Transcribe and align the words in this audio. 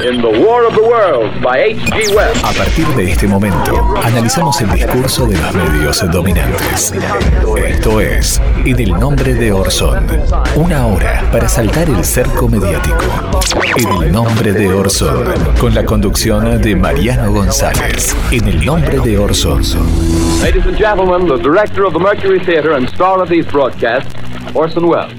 in 0.00 0.20
The 0.20 0.40
War 0.44 0.64
of 0.64 0.74
the 0.74 0.82
Worlds 0.82 1.42
by 1.42 1.58
H.G. 1.58 2.14
Wells. 2.14 2.38
A 2.44 2.52
partir 2.52 2.86
de 2.94 3.10
este 3.10 3.26
momento, 3.26 3.96
analizamos 4.04 4.60
el 4.60 4.70
discurso 4.70 5.26
de 5.26 5.36
los 5.36 5.54
medios 5.54 6.10
dominantes. 6.12 6.94
Esto 7.66 8.00
es 8.00 8.40
En 8.64 8.78
el 8.78 8.90
nombre 8.90 9.34
de 9.34 9.52
Orson. 9.52 10.06
Una 10.54 10.86
hora 10.86 11.24
para 11.32 11.48
saltar 11.48 11.88
el 11.88 12.04
cerco 12.04 12.48
mediático. 12.48 13.04
En 13.76 14.02
el 14.04 14.12
nombre 14.12 14.52
de 14.52 14.72
Orson. 14.72 15.34
Con 15.58 15.74
la 15.74 15.84
conducción 15.84 16.60
de 16.62 16.76
Mariano 16.76 17.32
González. 17.32 18.14
En 18.30 18.46
el 18.46 18.64
nombre 18.64 19.00
de 19.00 19.18
Orson. 19.18 19.62
Ladies 20.42 20.64
and 20.64 20.78
gentlemen, 20.78 21.26
the 21.26 21.42
director 21.42 21.84
of 21.84 21.92
the 21.92 21.98
Mercury 21.98 22.38
Theater 22.38 22.72
and 22.76 22.86
star 22.88 23.20
of 23.20 23.28
these 23.28 23.46
broadcasts, 23.50 24.14
Orson 24.54 24.84
Welles. 24.84 25.12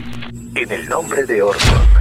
En 0.55 0.71
el 0.71 0.87
nombre 0.87 1.25
de 1.25 1.41
Orson. 1.41 1.98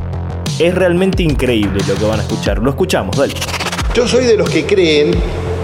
Es 0.61 0.75
realmente 0.75 1.23
increíble 1.23 1.83
lo 1.89 1.95
que 1.95 2.05
van 2.05 2.21
a 2.21 2.23
escuchar. 2.23 2.59
Lo 2.59 2.69
escuchamos, 2.69 3.17
dale. 3.17 3.33
Yo 3.95 4.07
soy 4.07 4.27
de 4.27 4.37
los 4.37 4.51
que 4.51 4.67
creen 4.67 5.15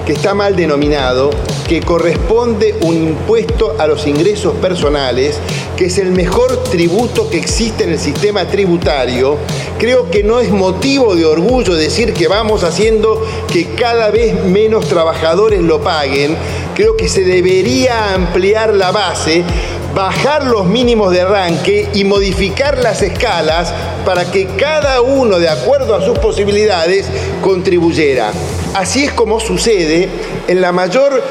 que 0.07 0.15
está 0.15 0.33
mal 0.33 0.57
denominado, 0.57 1.29
que 1.69 1.83
corresponde 1.83 2.75
un 2.81 2.97
impuesto 2.97 3.77
a 3.79 3.87
los 3.87 4.07
ingresos 4.07 4.55
personales, 4.55 5.39
que 5.77 5.87
es 5.87 5.99
el 5.99 6.13
mejor 6.13 6.63
tributo 6.71 7.29
que 7.29 7.37
existe 7.37 7.85
en 7.85 7.91
el 7.91 7.99
sistema 7.99 8.47
tributario. 8.47 9.37
Creo 9.79 10.11
que 10.11 10.23
no 10.25 10.41
es 10.41 10.51
motivo 10.51 11.15
de 11.15 11.27
orgullo 11.27 11.75
decir 11.75 12.15
que 12.15 12.27
vamos 12.27 12.65
haciendo 12.65 13.23
que 13.53 13.75
cada 13.75 14.11
vez 14.11 14.45
menos 14.47 14.89
trabajadores 14.89 15.61
lo 15.61 15.83
paguen. 15.83 16.35
Creo 16.75 16.97
que 16.97 17.11
se 17.11 17.23
debería 17.23 18.15
ampliar 18.15 18.73
la 18.73 18.93
base 18.93 19.45
bajar 19.97 20.45
los 20.45 20.67
mínimos 20.67 21.11
de 21.11 21.23
arranque 21.23 21.89
y 21.95 22.05
modificar 22.05 22.77
las 22.77 23.01
escalas 23.01 23.73
para 24.05 24.31
que 24.31 24.47
cada 24.47 25.01
uno, 25.01 25.39
de 25.39 25.49
acuerdo 25.49 25.95
a 25.95 26.05
sus 26.05 26.19
posibilidades, 26.19 27.09
contribuyera. 27.41 28.31
Así 28.75 29.05
es 29.05 29.13
como 29.13 29.41
sucede 29.41 30.11
en 30.49 30.61
la 30.61 30.71
mayor 30.71 31.23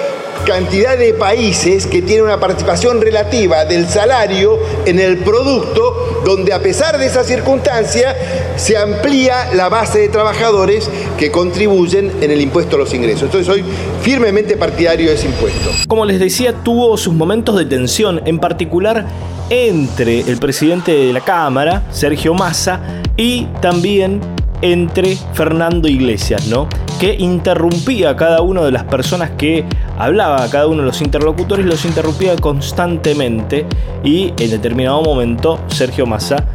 cantidad 0.45 0.97
de 0.97 1.13
países 1.13 1.87
que 1.87 2.01
tienen 2.01 2.25
una 2.25 2.39
participación 2.39 3.01
relativa 3.01 3.65
del 3.65 3.89
salario 3.89 4.59
en 4.85 4.99
el 4.99 5.17
producto, 5.17 6.21
donde 6.23 6.53
a 6.53 6.61
pesar 6.61 6.97
de 6.97 7.07
esa 7.07 7.23
circunstancia 7.23 8.15
se 8.55 8.77
amplía 8.77 9.49
la 9.53 9.69
base 9.69 9.99
de 9.99 10.09
trabajadores 10.09 10.89
que 11.17 11.31
contribuyen 11.31 12.11
en 12.21 12.31
el 12.31 12.41
impuesto 12.41 12.75
a 12.75 12.79
los 12.79 12.93
ingresos. 12.93 13.23
Entonces 13.23 13.47
soy 13.47 13.65
firmemente 14.01 14.55
partidario 14.55 15.09
de 15.09 15.15
ese 15.15 15.27
impuesto. 15.27 15.71
Como 15.87 16.05
les 16.05 16.19
decía, 16.19 16.53
tuvo 16.63 16.95
sus 16.97 17.13
momentos 17.13 17.57
de 17.57 17.65
tensión, 17.65 18.21
en 18.25 18.39
particular 18.39 19.05
entre 19.49 20.21
el 20.21 20.37
presidente 20.37 20.91
de 20.91 21.11
la 21.11 21.21
Cámara, 21.21 21.83
Sergio 21.91 22.33
Massa, 22.33 23.01
y 23.17 23.45
también 23.61 24.21
entre 24.61 25.17
Fernando 25.33 25.87
Iglesias, 25.87 26.47
¿no? 26.47 26.67
Que 26.99 27.13
interrumpía 27.13 28.11
a 28.11 28.15
cada 28.15 28.41
una 28.41 28.61
de 28.61 28.71
las 28.71 28.83
personas 28.83 29.31
que 29.31 29.65
hablaba, 29.97 30.43
a 30.43 30.49
cada 30.49 30.67
uno 30.67 30.81
de 30.81 30.87
los 30.87 31.01
interlocutores, 31.01 31.65
los 31.65 31.85
interrumpía 31.85 32.35
constantemente 32.35 33.65
y 34.03 34.33
en 34.39 34.49
determinado 34.49 35.01
momento 35.01 35.59
Sergio 35.67 36.05
Massa 36.05 36.45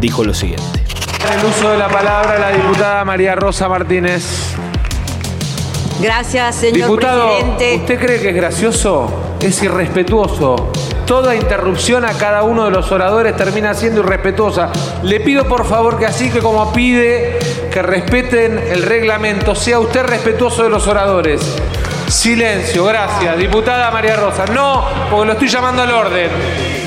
dijo 0.00 0.24
lo 0.24 0.34
siguiente. 0.34 0.84
El 1.32 1.44
uso 1.44 1.70
de 1.70 1.78
la 1.78 1.88
palabra 1.88 2.38
la 2.38 2.50
diputada 2.50 3.04
María 3.04 3.34
Rosa 3.34 3.68
Martínez. 3.68 4.54
Gracias, 6.00 6.54
señor 6.54 6.90
Diputado, 6.90 7.26
presidente. 7.26 7.76
¿usted 7.76 7.98
cree 7.98 8.20
que 8.20 8.28
es 8.30 8.36
gracioso? 8.36 9.36
Es 9.40 9.62
irrespetuoso. 9.62 10.70
Toda 11.08 11.34
interrupción 11.34 12.04
a 12.04 12.12
cada 12.12 12.42
uno 12.42 12.66
de 12.66 12.70
los 12.70 12.92
oradores 12.92 13.34
termina 13.34 13.72
siendo 13.72 14.00
irrespetuosa. 14.00 14.70
Le 15.02 15.20
pido 15.20 15.48
por 15.48 15.64
favor 15.64 15.98
que 15.98 16.04
así 16.04 16.30
que 16.30 16.40
como 16.40 16.70
pide 16.70 17.38
que 17.72 17.80
respeten 17.80 18.58
el 18.58 18.82
reglamento, 18.82 19.54
sea 19.54 19.80
usted 19.80 20.02
respetuoso 20.02 20.64
de 20.64 20.68
los 20.68 20.86
oradores. 20.86 21.40
Silencio, 22.08 22.84
gracias. 22.84 23.38
Diputada 23.38 23.90
María 23.90 24.16
Rosa. 24.16 24.44
No, 24.52 24.84
porque 25.10 25.26
lo 25.28 25.32
estoy 25.32 25.48
llamando 25.48 25.80
al 25.80 25.92
orden. 25.92 26.28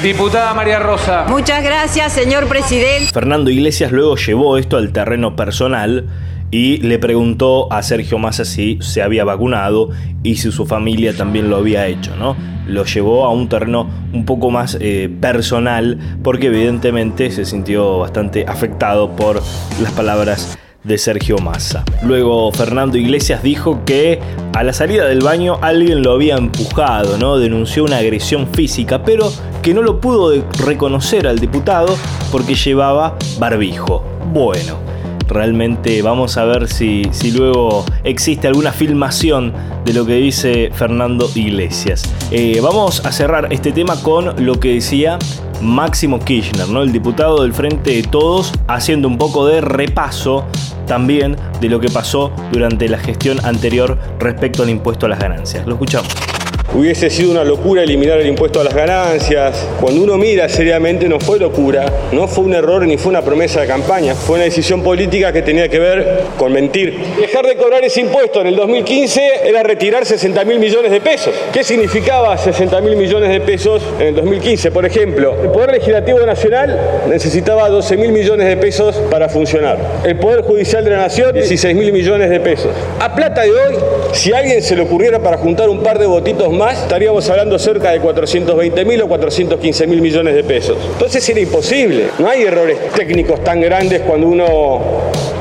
Diputada 0.03 0.53
María 0.53 0.77
Rosa. 0.77 1.25
Muchas 1.27 1.63
gracias, 1.63 2.13
señor 2.13 2.47
presidente. 2.47 3.11
Fernando 3.11 3.49
Iglesias 3.49 3.91
luego 3.91 4.17
llevó 4.17 4.59
esto 4.59 4.77
al 4.77 4.91
terreno 4.93 5.35
personal 5.35 6.05
y 6.51 6.77
le 6.77 6.99
preguntó 6.99 7.71
a 7.71 7.81
Sergio 7.81 8.19
Massa 8.19 8.43
si 8.43 8.77
se 8.81 9.01
había 9.01 9.23
vacunado 9.23 9.89
y 10.21 10.35
si 10.35 10.51
su 10.51 10.65
familia 10.65 11.15
también 11.15 11.49
lo 11.49 11.55
había 11.55 11.87
hecho, 11.87 12.15
¿no? 12.17 12.35
Lo 12.67 12.83
llevó 12.85 13.25
a 13.25 13.31
un 13.31 13.47
terreno 13.47 13.89
un 14.13 14.25
poco 14.25 14.51
más 14.51 14.77
eh, 14.79 15.09
personal 15.21 15.97
porque 16.21 16.47
evidentemente 16.47 17.31
se 17.31 17.45
sintió 17.45 17.99
bastante 17.99 18.45
afectado 18.45 19.15
por 19.15 19.41
las 19.81 19.91
palabras 19.93 20.57
de 20.83 20.97
Sergio 20.97 21.37
Massa. 21.37 21.85
Luego 22.03 22.51
Fernando 22.51 22.97
Iglesias 22.97 23.43
dijo 23.43 23.85
que 23.85 24.19
a 24.53 24.63
la 24.63 24.73
salida 24.73 25.07
del 25.07 25.21
baño 25.21 25.57
alguien 25.61 26.01
lo 26.01 26.11
había 26.11 26.35
empujado, 26.35 27.17
¿no? 27.17 27.37
Denunció 27.37 27.83
una 27.85 27.97
agresión 27.97 28.47
física, 28.47 29.03
pero 29.03 29.31
que 29.61 29.73
no 29.73 29.81
lo 29.81 30.01
pudo 30.01 30.33
reconocer 30.65 31.27
al 31.27 31.39
diputado 31.39 31.95
porque 32.31 32.55
llevaba 32.55 33.15
barbijo. 33.39 34.03
Bueno, 34.33 34.90
realmente 35.31 36.01
vamos 36.01 36.37
a 36.37 36.45
ver 36.45 36.67
si, 36.67 37.03
si 37.11 37.31
luego 37.31 37.85
existe 38.03 38.47
alguna 38.47 38.71
filmación 38.71 39.53
de 39.85 39.93
lo 39.93 40.05
que 40.05 40.15
dice 40.15 40.71
Fernando 40.73 41.29
Iglesias. 41.35 42.03
Eh, 42.31 42.59
vamos 42.61 43.05
a 43.05 43.11
cerrar 43.11 43.51
este 43.51 43.71
tema 43.71 44.01
con 44.01 44.45
lo 44.45 44.59
que 44.59 44.75
decía 44.75 45.17
Máximo 45.61 46.19
Kirchner, 46.19 46.69
¿no? 46.69 46.81
el 46.81 46.91
diputado 46.91 47.43
del 47.43 47.53
Frente 47.53 47.91
de 47.91 48.03
Todos, 48.03 48.51
haciendo 48.67 49.07
un 49.07 49.17
poco 49.17 49.45
de 49.45 49.61
repaso 49.61 50.45
también 50.87 51.37
de 51.59 51.69
lo 51.69 51.79
que 51.79 51.89
pasó 51.89 52.31
durante 52.51 52.89
la 52.89 52.97
gestión 52.97 53.43
anterior 53.45 53.97
respecto 54.19 54.63
al 54.63 54.69
impuesto 54.69 55.05
a 55.05 55.09
las 55.09 55.19
ganancias. 55.19 55.65
Lo 55.65 55.73
escuchamos. 55.73 56.30
Hubiese 56.73 57.09
sido 57.09 57.31
una 57.31 57.43
locura 57.43 57.83
eliminar 57.83 58.19
el 58.19 58.27
impuesto 58.27 58.61
a 58.61 58.63
las 58.63 58.73
ganancias. 58.73 59.67
Cuando 59.79 60.01
uno 60.01 60.17
mira 60.17 60.47
seriamente 60.47 61.07
no 61.09 61.19
fue 61.19 61.39
locura, 61.39 61.85
no 62.11 62.27
fue 62.27 62.45
un 62.45 62.53
error 62.53 62.85
ni 62.87 62.97
fue 62.97 63.09
una 63.09 63.21
promesa 63.21 63.61
de 63.61 63.67
campaña, 63.67 64.15
fue 64.15 64.35
una 64.35 64.45
decisión 64.45 64.81
política 64.81 65.33
que 65.33 65.41
tenía 65.41 65.67
que 65.69 65.79
ver 65.79 66.21
con 66.37 66.53
mentir. 66.53 66.97
Dejar 67.19 67.45
de 67.45 67.55
cobrar 67.55 67.83
ese 67.83 68.01
impuesto 68.01 68.41
en 68.41 68.47
el 68.47 68.55
2015 68.55 69.21
era 69.45 69.63
retirar 69.63 70.05
60 70.05 70.45
mil 70.45 70.59
millones 70.59 70.91
de 70.91 71.01
pesos. 71.01 71.33
¿Qué 71.51 71.63
significaba 71.63 72.37
60 72.37 72.79
mil 72.81 72.95
millones 72.95 73.29
de 73.29 73.41
pesos 73.41 73.81
en 73.99 74.07
el 74.07 74.15
2015? 74.15 74.71
Por 74.71 74.85
ejemplo, 74.85 75.35
el 75.41 75.49
Poder 75.49 75.71
Legislativo 75.71 76.19
Nacional 76.25 76.79
necesitaba 77.09 77.69
12 77.69 77.97
mil 77.97 78.11
millones 78.11 78.47
de 78.47 78.57
pesos 78.57 78.95
para 79.09 79.27
funcionar. 79.27 79.77
El 80.05 80.17
Poder 80.17 80.41
Judicial 80.41 80.83
de 80.83 80.91
la 80.91 80.97
Nación, 80.97 81.33
16 81.33 81.75
mil 81.75 81.91
millones 81.91 82.29
de 82.29 82.39
pesos. 82.39 82.71
A 82.99 83.13
plata 83.13 83.41
de 83.41 83.51
hoy, 83.51 83.75
si 84.13 84.31
a 84.33 84.37
alguien 84.37 84.61
se 84.61 84.75
le 84.75 84.83
ocurriera 84.83 85.19
para 85.19 85.37
juntar 85.37 85.69
un 85.69 85.83
par 85.83 85.99
de 85.99 86.05
votitos 86.05 86.51
más, 86.51 86.60
estaríamos 86.69 87.29
hablando 87.29 87.57
cerca 87.57 87.91
de 87.91 87.99
420 87.99 88.85
mil 88.85 89.01
o 89.01 89.07
415 89.07 89.87
mil 89.87 90.01
millones 90.01 90.35
de 90.35 90.43
pesos. 90.43 90.77
Entonces 90.93 91.27
era 91.29 91.39
imposible. 91.39 92.09
No 92.19 92.29
hay 92.29 92.43
errores 92.43 92.77
técnicos 92.95 93.43
tan 93.43 93.61
grandes 93.61 94.01
cuando 94.01 94.27
uno 94.27 94.81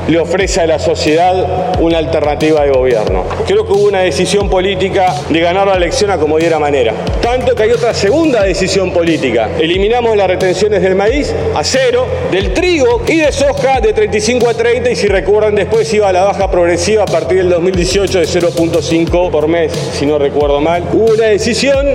le 0.07 0.19
ofrece 0.19 0.61
a 0.61 0.67
la 0.67 0.79
sociedad 0.79 1.79
una 1.79 1.97
alternativa 1.97 2.63
de 2.63 2.71
gobierno. 2.71 3.23
Creo 3.45 3.65
que 3.65 3.73
hubo 3.73 3.87
una 3.87 3.99
decisión 3.99 4.49
política 4.49 5.15
de 5.29 5.39
ganar 5.39 5.67
la 5.67 5.75
elección 5.75 6.11
a 6.11 6.17
como 6.17 6.37
diera 6.37 6.59
manera. 6.59 6.93
Tanto 7.21 7.55
que 7.55 7.63
hay 7.63 7.71
otra 7.71 7.93
segunda 7.93 8.43
decisión 8.43 8.91
política. 8.91 9.49
Eliminamos 9.59 10.17
las 10.17 10.27
retenciones 10.27 10.81
del 10.81 10.95
maíz 10.95 11.33
a 11.55 11.63
cero, 11.63 12.07
del 12.31 12.53
trigo 12.53 13.03
y 13.07 13.17
de 13.17 13.31
soja 13.31 13.79
de 13.79 13.93
35 13.93 14.49
a 14.49 14.53
30 14.53 14.91
y 14.91 14.95
si 14.95 15.07
recuerdan 15.07 15.55
después 15.55 15.91
iba 15.93 16.09
a 16.09 16.13
la 16.13 16.23
baja 16.23 16.49
progresiva 16.49 17.03
a 17.03 17.07
partir 17.07 17.37
del 17.37 17.49
2018 17.49 18.19
de 18.19 18.25
0.5 18.25 19.31
por 19.31 19.47
mes, 19.47 19.71
si 19.93 20.05
no 20.05 20.17
recuerdo 20.17 20.59
mal. 20.61 20.83
Una 21.13 21.25
decisión 21.25 21.85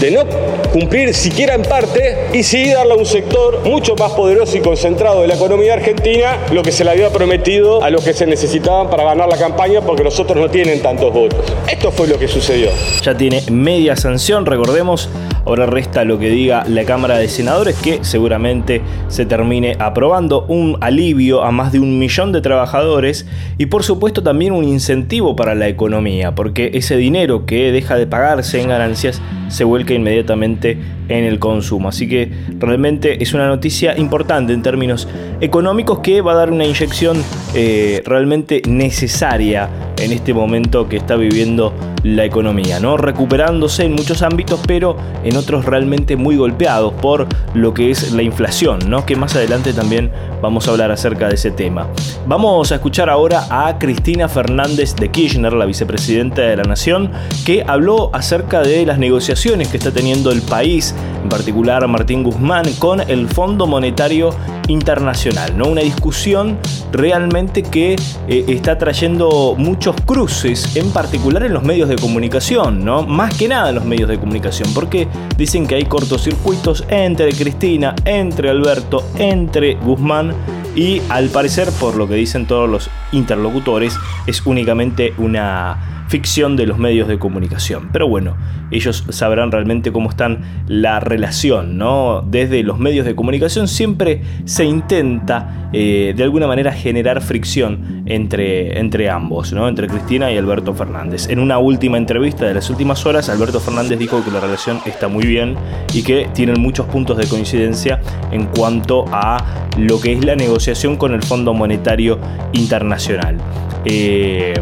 de 0.00 0.10
no 0.10 0.24
cumplir 0.72 1.14
siquiera 1.14 1.54
en 1.54 1.62
parte 1.62 2.28
y 2.32 2.42
sí 2.42 2.70
darle 2.70 2.92
a 2.92 2.96
un 2.96 3.06
sector 3.06 3.60
mucho 3.64 3.96
más 3.96 4.12
poderoso 4.12 4.56
y 4.56 4.60
concentrado 4.60 5.22
de 5.22 5.28
la 5.28 5.34
economía 5.34 5.74
argentina 5.74 6.36
lo 6.52 6.62
que 6.62 6.72
se 6.72 6.84
le 6.84 6.90
había 6.90 7.10
prometido 7.10 7.82
a 7.82 7.90
los 7.90 8.04
que 8.04 8.12
se 8.12 8.26
necesitaban 8.26 8.90
para 8.90 9.04
ganar 9.04 9.28
la 9.28 9.36
campaña 9.36 9.80
porque 9.80 10.04
los 10.04 10.18
otros 10.20 10.38
no 10.38 10.50
tienen 10.50 10.82
tantos 10.82 11.12
votos. 11.12 11.40
Esto 11.70 11.90
fue 11.90 12.06
lo 12.06 12.18
que 12.18 12.28
sucedió. 12.28 12.70
Ya 13.02 13.16
tiene 13.16 13.42
media 13.50 13.96
sanción, 13.96 14.46
recordemos. 14.46 15.08
Ahora 15.48 15.64
resta 15.64 16.04
lo 16.04 16.18
que 16.18 16.28
diga 16.28 16.64
la 16.68 16.84
Cámara 16.84 17.16
de 17.16 17.26
Senadores 17.26 17.74
que 17.76 18.04
seguramente 18.04 18.82
se 19.08 19.24
termine 19.24 19.76
aprobando 19.78 20.44
un 20.46 20.76
alivio 20.82 21.42
a 21.42 21.50
más 21.52 21.72
de 21.72 21.80
un 21.80 21.98
millón 21.98 22.32
de 22.32 22.42
trabajadores 22.42 23.24
y 23.56 23.64
por 23.64 23.82
supuesto 23.82 24.22
también 24.22 24.52
un 24.52 24.64
incentivo 24.64 25.36
para 25.36 25.54
la 25.54 25.66
economía 25.66 26.34
porque 26.34 26.72
ese 26.74 26.98
dinero 26.98 27.46
que 27.46 27.72
deja 27.72 27.96
de 27.96 28.06
pagarse 28.06 28.60
en 28.60 28.68
ganancias 28.68 29.22
se 29.48 29.64
vuelca 29.64 29.94
inmediatamente 29.94 30.76
en 31.08 31.24
el 31.24 31.38
consumo. 31.38 31.88
Así 31.88 32.06
que 32.06 32.30
realmente 32.58 33.22
es 33.22 33.32
una 33.32 33.48
noticia 33.48 33.96
importante 33.96 34.52
en 34.52 34.62
términos 34.62 35.08
económicos 35.40 36.00
que 36.00 36.20
va 36.20 36.32
a 36.32 36.36
dar 36.36 36.50
una 36.50 36.66
inyección 36.66 37.22
eh, 37.54 38.02
realmente 38.04 38.60
necesaria 38.68 39.70
en 39.98 40.12
este 40.12 40.34
momento 40.34 40.88
que 40.88 40.98
está 40.98 41.16
viviendo 41.16 41.72
la 42.04 42.24
economía, 42.24 42.78
¿no? 42.78 42.96
Recuperándose 42.96 43.84
en 43.84 43.92
muchos 43.92 44.22
ámbitos, 44.22 44.60
pero 44.66 44.96
en 45.24 45.36
otros 45.38 45.64
realmente 45.64 46.16
muy 46.16 46.36
golpeados 46.36 46.92
por 46.94 47.26
lo 47.54 47.72
que 47.72 47.90
es 47.90 48.12
la 48.12 48.22
inflación, 48.22 48.78
¿no? 48.88 49.06
Que 49.06 49.16
más 49.16 49.34
adelante 49.36 49.72
también 49.72 50.10
vamos 50.42 50.68
a 50.68 50.72
hablar 50.72 50.90
acerca 50.90 51.28
de 51.28 51.34
ese 51.36 51.50
tema. 51.50 51.88
Vamos 52.26 52.70
a 52.72 52.76
escuchar 52.76 53.08
ahora 53.08 53.46
a 53.50 53.78
Cristina 53.78 54.28
Fernández 54.28 54.94
de 54.96 55.10
Kirchner, 55.10 55.52
la 55.52 55.64
vicepresidenta 55.64 56.42
de 56.42 56.56
la 56.56 56.64
Nación, 56.64 57.10
que 57.44 57.64
habló 57.66 58.10
acerca 58.12 58.60
de 58.60 58.84
las 58.84 58.98
negociaciones 58.98 59.68
que 59.68 59.76
está 59.76 59.90
teniendo 59.90 60.30
el 60.30 60.42
país, 60.42 60.94
en 61.22 61.28
particular 61.28 61.86
Martín 61.88 62.22
Guzmán, 62.22 62.66
con 62.78 63.00
el 63.00 63.28
Fondo 63.28 63.66
Monetario 63.66 64.30
Internacional, 64.68 65.56
¿no? 65.56 65.68
Una 65.68 65.80
discusión 65.80 66.58
realmente 66.92 67.62
que 67.62 67.96
eh, 68.28 68.44
está 68.48 68.76
trayendo 68.76 69.54
muchos 69.56 69.96
cruces, 70.04 70.76
en 70.76 70.90
particular 70.90 71.42
en 71.44 71.54
los 71.54 71.62
medios 71.62 71.88
de 71.88 71.96
comunicación, 71.96 72.84
¿no? 72.84 73.02
Más 73.02 73.34
que 73.36 73.48
nada 73.48 73.70
en 73.70 73.76
los 73.76 73.84
medios 73.84 74.08
de 74.08 74.18
comunicación, 74.18 74.68
porque 74.74 75.08
dicen 75.36 75.66
que 75.66 75.76
hay 75.76 75.84
cortocircuitos 75.84 76.84
entre 76.88 77.32
Cristina, 77.32 77.94
entre 78.04 78.50
Alberto, 78.50 79.04
entre 79.18 79.74
Guzmán 79.76 80.34
y 80.78 81.02
al 81.08 81.28
parecer, 81.30 81.70
por 81.80 81.96
lo 81.96 82.06
que 82.06 82.14
dicen 82.14 82.46
todos 82.46 82.70
los 82.70 82.88
interlocutores, 83.10 83.98
es 84.28 84.46
únicamente 84.46 85.12
una 85.18 86.04
ficción 86.06 86.56
de 86.56 86.66
los 86.66 86.78
medios 86.78 87.08
de 87.08 87.18
comunicación. 87.18 87.90
Pero 87.92 88.08
bueno, 88.08 88.36
ellos 88.70 89.04
sabrán 89.10 89.50
realmente 89.50 89.90
cómo 89.92 90.08
están 90.08 90.40
la 90.68 91.00
relación, 91.00 91.78
¿no? 91.78 92.22
Desde 92.22 92.62
los 92.62 92.78
medios 92.78 93.04
de 93.06 93.14
comunicación 93.16 93.66
siempre 93.66 94.22
se 94.44 94.64
intenta 94.64 95.68
eh, 95.72 96.14
de 96.16 96.22
alguna 96.22 96.46
manera 96.46 96.72
generar 96.72 97.20
fricción 97.22 98.04
entre, 98.06 98.78
entre 98.78 99.10
ambos, 99.10 99.52
¿no? 99.52 99.68
Entre 99.68 99.88
Cristina 99.88 100.30
y 100.32 100.38
Alberto 100.38 100.74
Fernández. 100.74 101.28
En 101.28 101.40
una 101.40 101.58
última 101.58 101.98
entrevista 101.98 102.46
de 102.46 102.54
las 102.54 102.70
últimas 102.70 103.04
horas, 103.04 103.28
Alberto 103.28 103.60
Fernández 103.60 103.98
dijo 103.98 104.24
que 104.24 104.30
la 104.30 104.40
relación 104.40 104.80
está 104.86 105.08
muy 105.08 105.26
bien 105.26 105.56
y 105.92 106.02
que 106.02 106.28
tienen 106.34 106.60
muchos 106.60 106.86
puntos 106.86 107.18
de 107.18 107.26
coincidencia 107.26 108.00
en 108.30 108.46
cuanto 108.46 109.04
a 109.12 109.66
lo 109.76 110.00
que 110.00 110.12
es 110.12 110.24
la 110.24 110.36
negociación 110.36 110.67
con 110.98 111.14
el 111.14 111.22
Fondo 111.22 111.54
Monetario 111.54 112.18
Internacional. 112.52 113.38
Eh, 113.86 114.52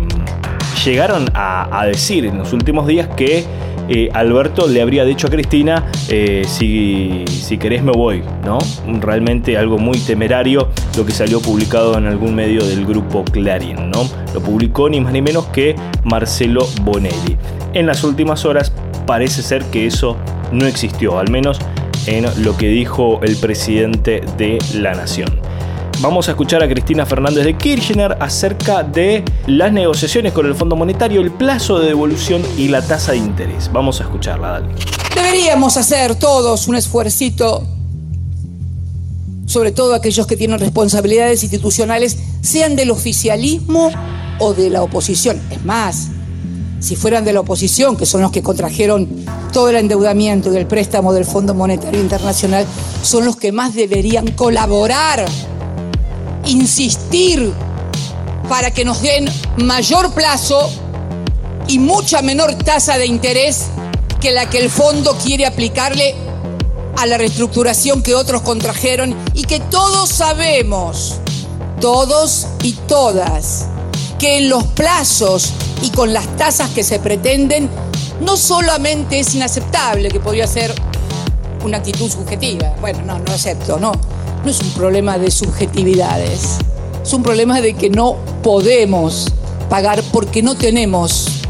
llegaron 0.84 1.28
a, 1.34 1.84
decir 1.86 2.26
en 2.26 2.38
los 2.38 2.52
últimos 2.52 2.86
días 2.86 3.08
que 3.16 3.44
eh, 3.88 4.08
Alberto 4.12 4.68
le 4.68 4.82
habría 4.82 5.04
dicho 5.04 5.26
a 5.26 5.30
Cristina, 5.30 5.86
eh, 6.08 6.44
si, 6.46 7.24
si, 7.26 7.58
querés 7.58 7.82
me 7.82 7.90
voy, 7.90 8.22
¿no? 8.44 8.58
Realmente 9.00 9.58
algo 9.58 9.78
muy 9.78 9.98
temerario 9.98 10.68
lo 10.96 11.04
que 11.04 11.10
salió 11.10 11.40
publicado 11.40 11.98
en 11.98 12.06
algún 12.06 12.36
medio 12.36 12.64
del 12.64 12.86
grupo 12.86 13.24
Clarín, 13.24 13.90
¿no? 13.90 14.08
Lo 14.32 14.40
publicó 14.40 14.88
ni 14.88 15.00
más 15.00 15.12
ni 15.12 15.22
menos 15.22 15.46
que 15.46 15.74
Marcelo 16.04 16.68
Bonelli. 16.82 17.36
En 17.74 17.86
las 17.86 18.04
últimas 18.04 18.44
horas 18.44 18.72
parece 19.06 19.42
ser 19.42 19.64
que 19.64 19.86
eso 19.86 20.16
no 20.52 20.66
existió, 20.66 21.18
al 21.18 21.30
menos 21.30 21.58
en 22.06 22.26
lo 22.44 22.56
que 22.56 22.68
dijo 22.68 23.20
el 23.22 23.36
presidente 23.36 24.22
de 24.36 24.58
la 24.74 24.94
nación. 24.94 25.40
Vamos 26.00 26.28
a 26.28 26.32
escuchar 26.32 26.62
a 26.62 26.68
Cristina 26.68 27.06
Fernández 27.06 27.44
de 27.44 27.56
Kirchner 27.56 28.18
acerca 28.20 28.82
de 28.82 29.24
las 29.46 29.72
negociaciones 29.72 30.32
con 30.32 30.44
el 30.44 30.54
Fondo 30.54 30.76
Monetario, 30.76 31.22
el 31.22 31.30
plazo 31.30 31.78
de 31.78 31.86
devolución 31.86 32.42
y 32.58 32.68
la 32.68 32.82
tasa 32.82 33.12
de 33.12 33.18
interés. 33.18 33.70
Vamos 33.72 34.00
a 34.00 34.04
escucharla, 34.04 34.48
dale. 34.48 34.68
Deberíamos 35.14 35.76
hacer 35.78 36.14
todos 36.16 36.68
un 36.68 36.76
esfuercito, 36.76 37.66
sobre 39.46 39.72
todo 39.72 39.94
aquellos 39.94 40.26
que 40.26 40.36
tienen 40.36 40.58
responsabilidades 40.58 41.42
institucionales, 41.42 42.18
sean 42.42 42.76
del 42.76 42.90
oficialismo 42.90 43.90
o 44.38 44.52
de 44.52 44.68
la 44.68 44.82
oposición. 44.82 45.40
Es 45.50 45.64
más, 45.64 46.08
si 46.78 46.94
fueran 46.94 47.24
de 47.24 47.32
la 47.32 47.40
oposición, 47.40 47.96
que 47.96 48.04
son 48.04 48.20
los 48.20 48.30
que 48.32 48.42
contrajeron 48.42 49.08
todo 49.50 49.70
el 49.70 49.76
endeudamiento 49.76 50.52
y 50.52 50.56
el 50.58 50.66
préstamo 50.66 51.14
del 51.14 51.24
Fondo 51.24 51.54
Monetario 51.54 52.00
Internacional, 52.00 52.66
son 53.02 53.24
los 53.24 53.36
que 53.36 53.50
más 53.50 53.74
deberían 53.74 54.30
colaborar 54.32 55.24
insistir 56.46 57.52
para 58.48 58.70
que 58.70 58.84
nos 58.84 59.02
den 59.02 59.28
mayor 59.58 60.12
plazo 60.12 60.70
y 61.68 61.78
mucha 61.78 62.22
menor 62.22 62.54
tasa 62.54 62.96
de 62.98 63.06
interés 63.06 63.66
que 64.20 64.30
la 64.30 64.48
que 64.48 64.58
el 64.58 64.70
fondo 64.70 65.16
quiere 65.22 65.46
aplicarle 65.46 66.14
a 66.96 67.06
la 67.06 67.18
reestructuración 67.18 68.02
que 68.02 68.14
otros 68.14 68.42
contrajeron 68.42 69.14
y 69.34 69.44
que 69.44 69.60
todos 69.60 70.08
sabemos, 70.08 71.16
todos 71.80 72.46
y 72.62 72.72
todas, 72.72 73.66
que 74.18 74.38
en 74.38 74.48
los 74.48 74.64
plazos 74.64 75.52
y 75.82 75.90
con 75.90 76.12
las 76.12 76.36
tasas 76.36 76.70
que 76.70 76.82
se 76.82 76.98
pretenden, 76.98 77.68
no 78.20 78.36
solamente 78.36 79.20
es 79.20 79.34
inaceptable, 79.34 80.08
que 80.08 80.20
podría 80.20 80.46
ser 80.46 80.74
una 81.64 81.78
actitud 81.78 82.10
subjetiva, 82.10 82.74
bueno, 82.80 83.02
no, 83.02 83.18
no 83.18 83.32
acepto, 83.32 83.78
no, 83.78 83.92
no 84.46 84.52
es 84.52 84.60
un 84.60 84.70
problema 84.74 85.18
de 85.18 85.28
subjetividades, 85.32 86.58
es 87.02 87.12
un 87.12 87.24
problema 87.24 87.60
de 87.60 87.74
que 87.74 87.90
no 87.90 88.16
podemos 88.44 89.26
pagar 89.68 90.00
porque 90.12 90.40
no 90.40 90.54
tenemos 90.54 91.42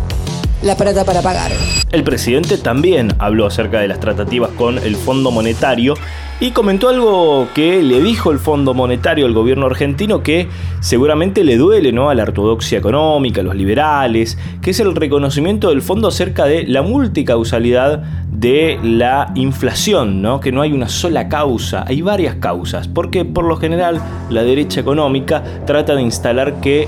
la 0.62 0.78
plata 0.78 1.04
para 1.04 1.20
pagar. 1.20 1.52
El 1.92 2.04
presidente 2.04 2.56
también 2.56 3.12
habló 3.18 3.44
acerca 3.44 3.80
de 3.80 3.88
las 3.88 4.00
tratativas 4.00 4.50
con 4.52 4.78
el 4.78 4.96
Fondo 4.96 5.30
Monetario 5.30 5.92
y 6.38 6.50
comentó 6.50 6.90
algo 6.90 7.48
que 7.54 7.82
le 7.82 8.02
dijo 8.02 8.30
el 8.30 8.38
Fondo 8.38 8.74
Monetario 8.74 9.24
al 9.24 9.32
gobierno 9.32 9.66
argentino 9.66 10.22
que 10.22 10.48
seguramente 10.80 11.44
le 11.44 11.56
duele 11.56 11.92
¿no? 11.92 12.10
a 12.10 12.14
la 12.14 12.24
ortodoxia 12.24 12.78
económica, 12.78 13.40
a 13.40 13.44
los 13.44 13.54
liberales, 13.54 14.36
que 14.60 14.70
es 14.70 14.80
el 14.80 14.94
reconocimiento 14.94 15.70
del 15.70 15.80
fondo 15.80 16.08
acerca 16.08 16.44
de 16.44 16.64
la 16.66 16.82
multicausalidad 16.82 18.02
de 18.30 18.78
la 18.82 19.32
inflación, 19.34 20.20
¿no? 20.20 20.40
que 20.40 20.52
no 20.52 20.60
hay 20.60 20.72
una 20.72 20.90
sola 20.90 21.30
causa, 21.30 21.84
hay 21.86 22.02
varias 22.02 22.34
causas, 22.34 22.86
porque 22.86 23.24
por 23.24 23.44
lo 23.44 23.56
general 23.56 24.02
la 24.28 24.42
derecha 24.42 24.80
económica 24.80 25.42
trata 25.64 25.94
de 25.94 26.02
instalar 26.02 26.60
que 26.60 26.86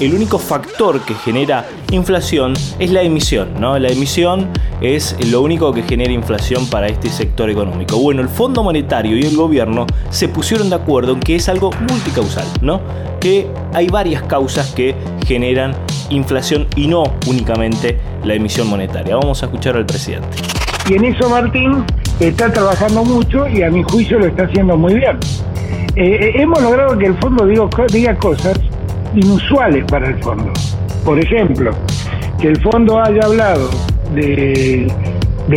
el 0.00 0.14
único 0.14 0.38
factor 0.38 1.00
que 1.00 1.14
genera 1.14 1.66
inflación 1.90 2.52
es 2.78 2.90
la 2.90 3.02
emisión, 3.02 3.54
¿no? 3.58 3.78
La 3.78 3.88
emisión 3.88 4.48
es 4.80 5.16
lo 5.30 5.40
único 5.40 5.72
que 5.72 5.82
genera 5.82 6.12
inflación 6.12 6.68
para 6.68 6.86
este 6.86 7.08
sector 7.08 7.48
económico. 7.48 7.98
Bueno, 7.98 8.20
el 8.20 8.28
Fondo 8.28 8.62
Monetario 8.62 9.16
y 9.16 9.22
el 9.22 9.36
gobierno 9.36 9.86
se 10.10 10.28
pusieron 10.28 10.68
de 10.68 10.76
acuerdo 10.76 11.12
en 11.12 11.20
que 11.20 11.36
es 11.36 11.48
algo 11.48 11.70
multicausal, 11.88 12.46
¿no? 12.60 12.80
Que 13.20 13.46
hay 13.72 13.86
varias 13.88 14.22
causas 14.22 14.72
que 14.72 14.94
generan 15.26 15.74
inflación 16.10 16.66
y 16.76 16.86
no 16.88 17.04
únicamente 17.26 17.98
la 18.22 18.34
emisión 18.34 18.68
monetaria. 18.68 19.16
Vamos 19.16 19.42
a 19.42 19.46
escuchar 19.46 19.76
al 19.76 19.86
presidente. 19.86 20.28
Y 20.90 20.94
en 20.94 21.06
eso 21.06 21.28
Martín 21.30 21.84
está 22.20 22.52
trabajando 22.52 23.02
mucho 23.02 23.48
y 23.48 23.62
a 23.62 23.70
mi 23.70 23.82
juicio 23.82 24.18
lo 24.18 24.26
está 24.26 24.44
haciendo 24.44 24.76
muy 24.76 24.94
bien. 24.94 25.18
Eh, 25.96 26.32
hemos 26.34 26.60
logrado 26.60 26.98
que 26.98 27.06
el 27.06 27.16
fondo 27.16 27.46
diga 27.90 28.16
cosas 28.18 28.60
inusuales 29.16 29.84
para 29.86 30.08
el 30.08 30.22
fondo. 30.22 30.52
Por 31.04 31.18
ejemplo, 31.18 31.72
que 32.40 32.48
el 32.48 32.60
fondo 32.60 33.00
haya 33.00 33.24
hablado 33.24 33.70
de, 34.14 34.86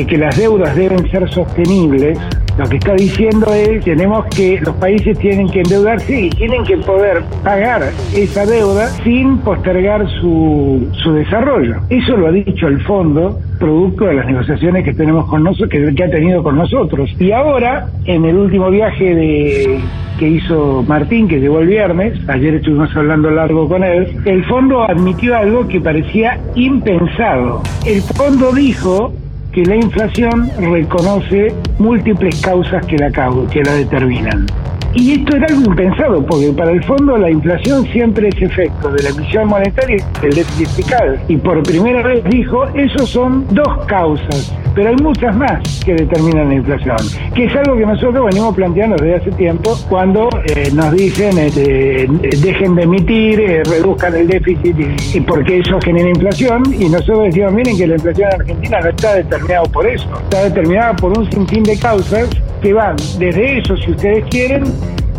que 0.08 0.18
las 0.18 0.38
deudas 0.38 0.76
deben 0.76 1.10
ser 1.10 1.30
sostenibles, 1.30 2.18
lo 2.58 2.68
que 2.68 2.78
está 2.78 2.94
diciendo 2.94 3.54
es 3.54 3.84
tenemos 3.86 4.26
que 4.28 4.60
los 4.62 4.76
países 4.76 5.18
tienen 5.20 5.50
que 5.50 5.62
endeudarse 5.62 6.22
y 6.22 6.30
tienen 6.30 6.64
que 6.66 6.78
poder 6.78 7.24
pagar 7.44 7.92
esa 8.14 8.46
deuda 8.46 8.90
sin 9.04 9.38
postergar 9.40 10.06
su, 10.20 10.90
su 11.04 11.14
desarrollo. 11.14 11.78
Eso 11.90 12.18
lo 12.18 12.28
ha 12.28 12.32
dicho 12.32 12.68
el 12.68 12.82
fondo 12.82 13.40
producto 13.60 14.06
de 14.06 14.16
las 14.16 14.26
negociaciones 14.26 14.84
que 14.84 14.94
tenemos 14.94 15.28
con 15.28 15.44
nosotros, 15.44 15.70
que, 15.96 16.04
ha 16.04 16.10
tenido 16.10 16.42
con 16.42 16.58
nosotros. 16.58 17.10
Y 17.20 17.32
ahora, 17.32 17.88
en 18.06 18.26
el 18.26 18.38
último 18.38 18.72
viaje 18.72 19.14
de, 19.14 19.80
que 20.20 20.28
hizo 20.28 20.84
Martín, 20.86 21.30
que 21.30 21.40
llegó 21.40 21.60
el 21.60 21.68
viernes, 21.68 22.20
ayer 22.28 22.56
estuvimos 22.56 22.94
hablando 22.96 23.32
largo 23.32 23.70
con 23.70 23.84
él, 23.86 24.18
el 24.26 24.44
fondo 24.46 24.84
admitió 24.84 25.38
algo 25.38 25.66
que 25.68 25.80
parecía 25.80 26.38
impensado. 26.56 27.64
El 27.86 28.02
fondo 28.02 28.52
dijo 28.52 29.14
que 29.54 29.64
la 29.64 29.78
inflación 29.78 30.50
reconoce 30.60 31.54
múltiples 31.80 32.42
causas 32.42 32.86
que 32.86 32.98
la, 32.98 33.10
que 33.50 33.64
la 33.64 33.74
determinan. 33.74 34.46
Y 34.94 35.14
esto 35.14 35.36
era 35.36 35.46
algo 35.48 35.62
impensado, 35.70 36.26
porque 36.26 36.52
para 36.52 36.72
el 36.72 36.84
fondo 36.84 37.18
la 37.18 37.30
inflación 37.30 37.86
siempre 37.92 38.30
es 38.30 38.42
efecto 38.42 38.92
de 38.92 39.04
la 39.04 39.10
emisión 39.10 39.48
monetaria 39.48 39.98
y 39.98 40.22
del 40.22 40.32
déficit 40.32 40.68
fiscal. 40.70 41.20
Y 41.28 41.38
por 41.38 41.62
primera 41.64 42.02
vez 42.02 42.24
dijo, 42.26 42.66
esos 42.70 43.10
son 43.10 43.46
dos 43.52 43.86
causas, 43.86 44.54
pero 44.74 44.90
hay 44.90 44.96
muchas 44.96 45.36
más 45.36 45.84
que 45.86 45.94
determinan 45.94 46.50
la 46.50 46.56
inflación, 46.56 46.98
que 47.36 47.46
es 47.46 47.56
algo 47.56 47.78
que 47.78 47.86
nosotros 47.86 48.26
venimos 48.26 48.56
planteando 48.56 48.96
desde 48.96 49.16
hace 49.16 49.32
tiempo 49.32 49.78
cuando 49.90 50.30
eh, 50.56 50.70
nos 50.74 50.92
dicen 50.94 51.38
este, 51.38 52.08
dejen 52.42 52.76
de 52.76 52.84
emitir, 52.84 53.40
eh, 53.40 53.64
reduzcan 53.64 54.16
el 54.16 54.28
déficit 54.28 54.76
y, 55.14 55.20
porque 55.22 55.60
eso 55.60 55.80
genera 55.82 56.10
inflación. 56.10 56.64
Y 56.78 56.90
nosotros 56.90 57.26
decimos, 57.26 57.54
miren 57.54 57.78
que 57.78 57.88
la 57.88 57.96
inflación 57.96 58.30
en 58.30 58.42
Argentina 58.42 58.80
no 58.82 58.90
está 58.90 59.16
determinada 59.16 59.64
por 59.64 59.88
eso, 59.88 60.08
está 60.24 60.44
determinada 60.46 60.96
por 60.96 61.18
un 61.18 61.30
sinfín 61.32 61.64
de 61.64 61.78
causas 61.78 62.28
que 62.62 62.74
van 62.74 62.96
desde 63.18 63.60
eso, 63.60 63.78
si 63.78 63.92
ustedes 63.92 64.26
quieren, 64.30 64.64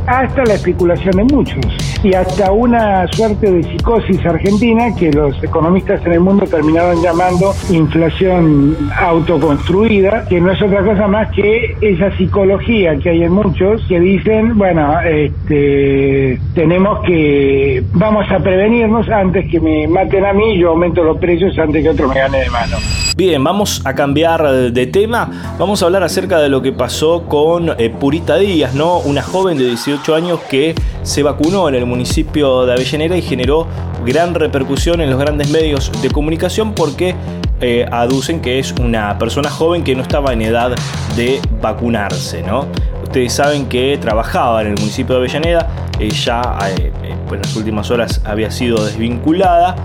hasta 0.07 0.45
la 0.45 0.55
especulación 0.55 1.17
de 1.17 1.25
muchos 1.25 1.65
y 2.03 2.15
hasta 2.15 2.51
una 2.53 3.07
suerte 3.09 3.51
de 3.51 3.63
psicosis 3.63 4.25
argentina 4.25 4.95
que 4.99 5.13
los 5.13 5.43
economistas 5.43 6.05
en 6.07 6.13
el 6.13 6.21
mundo 6.21 6.47
terminaron 6.47 7.03
llamando 7.03 7.53
inflación 7.71 8.77
autoconstruida, 8.99 10.27
que 10.29 10.41
no 10.41 10.53
es 10.53 10.63
otra 10.63 10.83
cosa 10.83 11.07
más 11.07 11.31
que 11.33 11.77
esa 11.81 12.17
psicología 12.17 12.97
que 12.99 13.11
hay 13.11 13.23
en 13.25 13.33
muchos 13.33 13.83
que 13.89 14.01
dicen, 14.01 14.57
bueno, 14.57 15.01
este, 15.01 16.41
tenemos 16.55 17.01
que, 17.05 17.83
vamos 17.93 18.27
a 18.31 18.39
prevenirnos 18.39 19.09
antes 19.09 19.51
que 19.51 19.61
me 19.61 19.87
maten 19.87 20.25
a 20.25 20.33
mí, 20.33 20.59
yo 20.59 20.71
aumento 20.71 21.03
los 21.03 21.19
precios 21.19 21.59
antes 21.59 21.83
que 21.83 21.91
otro 21.91 22.09
me 22.09 22.15
gane 22.15 22.41
de 22.41 22.51
mano. 22.51 22.77
Bien, 23.17 23.43
vamos 23.43 23.83
a 23.85 23.95
cambiar 23.95 24.51
de 24.73 24.87
tema, 24.87 25.55
vamos 25.59 25.83
a 25.83 25.87
hablar 25.87 26.03
acerca 26.03 26.39
de 26.39 26.49
lo 26.49 26.63
que 26.63 26.73
pasó 26.73 27.25
con 27.29 27.71
eh, 27.79 27.91
Purita 27.91 28.37
Díaz, 28.37 28.75
¿no? 28.75 28.99
Una 29.01 29.23
joven 29.23 29.59
de 29.59 29.67
18 29.67 29.90
años 30.15 30.41
que 30.49 30.75
se 31.03 31.23
vacunó 31.23 31.69
en 31.69 31.75
el 31.75 31.87
municipio 31.87 32.65
de 32.67 32.73
Avellaneda 32.73 33.17
y 33.17 33.23
generó 33.23 33.67
gran 34.05 34.35
repercusión 34.35 35.01
en 35.01 35.11
los 35.11 35.19
grandes 35.19 35.51
medios 35.51 35.91
de 36.03 36.11
comunicación 36.11 36.75
porque 36.75 37.15
eh, 37.61 37.87
aducen 37.91 38.41
que 38.41 38.59
es 38.59 38.73
una 38.73 39.19
persona 39.19 39.51
joven 39.51 39.85
que 39.85 39.95
no 39.95 40.03
estaba 40.03 40.33
en 40.33 40.43
edad 40.43 40.75
de 41.17 41.41
vacunarse, 41.61 42.43
¿no? 42.43 42.67
Ustedes 43.03 43.33
saben 43.33 43.67
que 43.67 43.99
trabajaba 44.01 44.63
en 44.63 44.69
el 44.69 44.75
municipio 44.79 45.17
de 45.17 45.21
Avellaneda, 45.21 45.69
ella 45.99 46.43
eh, 46.77 46.93
en 47.31 47.39
las 47.39 47.57
últimas 47.57 47.91
horas 47.91 48.21
había 48.25 48.51
sido 48.51 48.85
desvinculada 48.85 49.77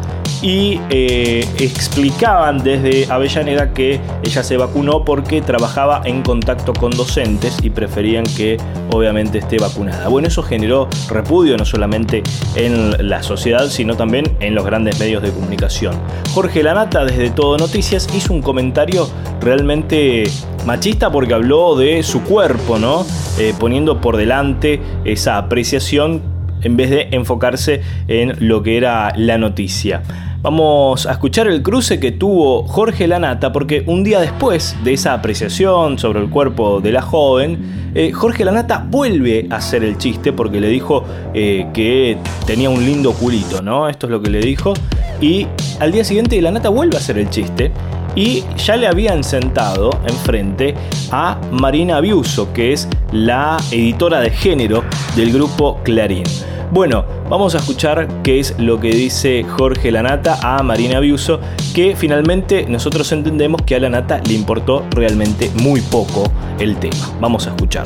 y 0.42 0.80
eh, 0.89 1.48
explicaban 1.60 2.63
desde 2.63 3.12
Avellaneda 3.12 3.74
que 3.74 4.00
ella 4.24 4.44
se 4.44 4.58
vacunó 4.58 5.04
porque 5.06 5.42
trabajaba 5.42 6.01
en 6.06 6.22
contacto 6.22 6.74
con 6.74 6.92
docentes 6.92 7.58
y 7.62 7.70
preferían 7.70 8.25
que 8.25 8.58
obviamente 8.92 9.39
esté 9.39 9.58
vacunada. 9.58 10.08
Bueno, 10.08 10.27
eso 10.27 10.44
generó 10.44 10.88
repudio 11.10 11.58
no 11.58 11.65
solamente 11.65 12.24
en 12.56 13.10
la 13.10 13.24
sociedad, 13.24 13.68
sino 13.70 13.96
también 13.96 14.36
en 14.39 14.56
los 14.56 14.65
grandes 14.65 15.00
medios 15.00 15.22
de 15.22 15.32
comunicación. 15.32 15.96
Jorge 16.34 16.63
Lanata 16.63 17.06
desde 17.06 17.30
Todo 17.30 17.58
Noticias 17.58 18.08
hizo 18.15 18.34
un 18.34 18.42
comentario 18.42 19.10
realmente 19.42 20.24
machista 20.65 21.12
porque 21.12 21.34
habló 21.34 21.75
de 21.75 22.04
su 22.04 22.22
cuerpo, 22.24 22.80
¿no? 22.80 23.06
Eh, 23.38 23.54
poniendo 23.60 24.01
por 24.01 24.18
delante 24.18 24.82
esa 25.04 25.38
apreciación 25.38 26.35
en 26.62 26.78
vez 26.78 26.90
de 26.90 27.08
enfocarse 27.12 27.82
en 28.08 28.48
lo 28.48 28.64
que 28.64 28.78
era 28.78 29.14
la 29.16 29.38
noticia. 29.38 30.02
Vamos 30.46 31.08
a 31.08 31.14
escuchar 31.14 31.48
el 31.48 31.64
cruce 31.64 32.00
que 32.00 32.12
tuvo 32.12 32.68
Jorge 32.68 33.08
Lanata 33.08 33.52
porque 33.52 33.84
un 33.88 34.04
día 34.04 34.20
después 34.20 34.76
de 34.84 34.94
esa 34.94 35.14
apreciación 35.14 35.98
sobre 35.98 36.20
el 36.20 36.30
cuerpo 36.30 36.82
de 36.82 36.92
la 36.92 37.02
joven, 37.02 37.92
eh, 37.96 38.12
Jorge 38.12 38.46
Lanata 38.46 38.86
vuelve 38.88 39.48
a 39.50 39.56
hacer 39.56 39.84
el 39.84 39.98
chiste 39.98 40.34
porque 40.34 40.62
le 40.62 40.68
dijo 40.68 41.04
eh, 41.34 41.66
que 41.74 42.20
tenía 42.46 42.70
un 42.70 42.86
lindo 42.86 43.14
culito, 43.14 43.64
¿no? 43.64 43.90
Esto 43.90 44.06
es 44.06 44.12
lo 44.12 44.22
que 44.22 44.30
le 44.30 44.40
dijo. 44.40 44.76
Y 45.20 45.48
al 45.80 45.92
día 45.92 46.04
siguiente 46.04 46.40
Lanata 46.40 46.70
vuelve 46.70 46.98
a 46.98 47.00
hacer 47.00 47.18
el 47.18 47.32
chiste 47.32 47.72
y 48.16 48.44
ya 48.58 48.78
le 48.78 48.88
habían 48.88 49.24
sentado 49.24 49.90
enfrente 50.08 50.74
a 51.12 51.40
Marina 51.52 52.00
Biuso, 52.00 52.52
que 52.54 52.74
es 52.74 52.88
la 53.12 53.58
editora 53.72 54.22
de 54.22 54.32
género 54.32 54.84
del 55.16 55.32
grupo 55.32 55.80
Clarín. 55.84 56.24
Bueno, 56.72 57.06
vamos 57.30 57.56
a 57.56 57.60
escuchar 57.60 58.22
qué 58.24 58.40
es 58.40 58.56
lo 58.58 58.80
que 58.80 58.90
dice 58.90 59.44
Jorge 59.44 59.92
Lanata 59.92 60.40
a 60.42 60.62
Marina 60.64 61.00
Biuso, 61.00 61.40
que 61.74 61.96
finalmente 61.96 62.66
nosotros 62.68 63.12
entendemos 63.12 63.62
que 63.62 63.76
a 63.76 63.80
Lanata 63.80 64.20
le 64.26 64.34
importó 64.34 64.84
realmente 64.90 65.52
muy 65.62 65.82
poco 65.82 66.24
el 66.60 66.78
tema. 66.78 67.14
Vamos 67.22 67.48
a 67.48 67.52
escuchar. 67.52 67.86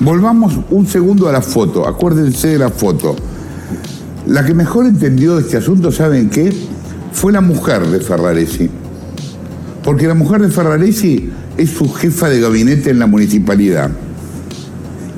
Volvamos 0.00 0.54
un 0.70 0.86
segundo 0.86 1.28
a 1.28 1.32
la 1.32 1.42
foto, 1.42 1.86
acuérdense 1.86 2.48
de 2.48 2.58
la 2.58 2.70
foto. 2.70 3.14
La 4.26 4.44
que 4.44 4.54
mejor 4.54 4.86
entendió 4.86 5.38
este 5.38 5.58
asunto, 5.58 5.92
¿saben 5.92 6.30
qué? 6.30 6.52
Fue 7.12 7.30
la 7.30 7.40
mujer 7.40 7.86
de 7.86 8.00
Ferraresi. 8.00 8.70
Porque 9.84 10.08
la 10.08 10.14
mujer 10.14 10.40
de 10.40 10.48
Ferraresi 10.48 11.30
es 11.58 11.70
su 11.70 11.92
jefa 11.92 12.28
de 12.28 12.40
gabinete 12.40 12.90
en 12.90 12.98
la 12.98 13.06
municipalidad. 13.06 13.90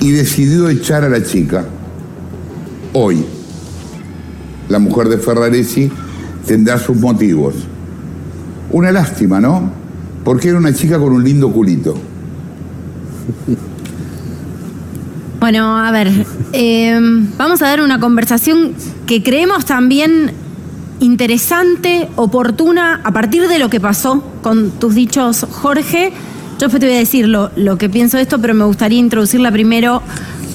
Y 0.00 0.10
decidió 0.10 0.68
echar 0.68 1.04
a 1.04 1.08
la 1.08 1.22
chica 1.22 1.64
hoy. 2.92 3.24
La 4.68 4.78
mujer 4.78 5.08
de 5.08 5.18
Ferraresi 5.18 5.90
tendrá 6.46 6.78
sus 6.78 6.96
motivos. 6.96 7.54
Una 8.72 8.90
lástima, 8.90 9.40
¿no? 9.40 9.70
Porque 10.24 10.48
era 10.48 10.58
una 10.58 10.74
chica 10.74 10.98
con 10.98 11.12
un 11.12 11.22
lindo 11.22 11.52
culito. 11.52 11.94
Bueno, 15.38 15.78
a 15.78 15.92
ver, 15.92 16.10
eh, 16.52 16.98
vamos 17.38 17.62
a 17.62 17.66
dar 17.66 17.80
una 17.80 18.00
conversación 18.00 18.72
que 19.06 19.22
creemos 19.22 19.64
también 19.64 20.32
interesante, 21.00 22.08
oportuna, 22.16 23.00
a 23.04 23.12
partir 23.12 23.48
de 23.48 23.58
lo 23.58 23.68
que 23.68 23.80
pasó 23.80 24.22
con 24.42 24.70
tus 24.70 24.94
dichos, 24.94 25.46
Jorge. 25.50 26.12
Yo 26.58 26.68
te 26.68 26.78
voy 26.78 26.94
a 26.94 26.98
decir 26.98 27.28
lo, 27.28 27.50
lo 27.56 27.76
que 27.76 27.88
pienso 27.88 28.16
de 28.16 28.22
esto, 28.22 28.40
pero 28.40 28.54
me 28.54 28.64
gustaría 28.64 28.98
introducirla 28.98 29.52
primero 29.52 30.02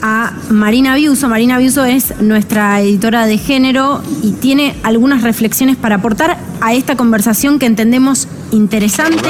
a 0.01 0.33
Marina 0.50 0.95
Biuso. 0.95 1.29
Marina 1.29 1.57
Biuso 1.57 1.86
es 1.86 2.19
nuestra 2.21 2.81
editora 2.81 3.25
de 3.25 3.38
género 3.38 4.01
y 4.24 4.31
tiene 4.31 4.75
algunas 4.83 5.21
reflexiones 5.21 5.77
para 5.77 5.95
aportar 5.95 6.38
a 6.60 6.74
esta 6.74 6.95
conversación 6.95 7.60
que 7.60 7.65
entendemos 7.65 8.27
interesante. 8.51 9.29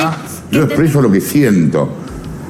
Yo 0.52 0.64
expreso 0.64 1.02
lo 1.02 1.12
que 1.12 1.22
siento. 1.22 1.98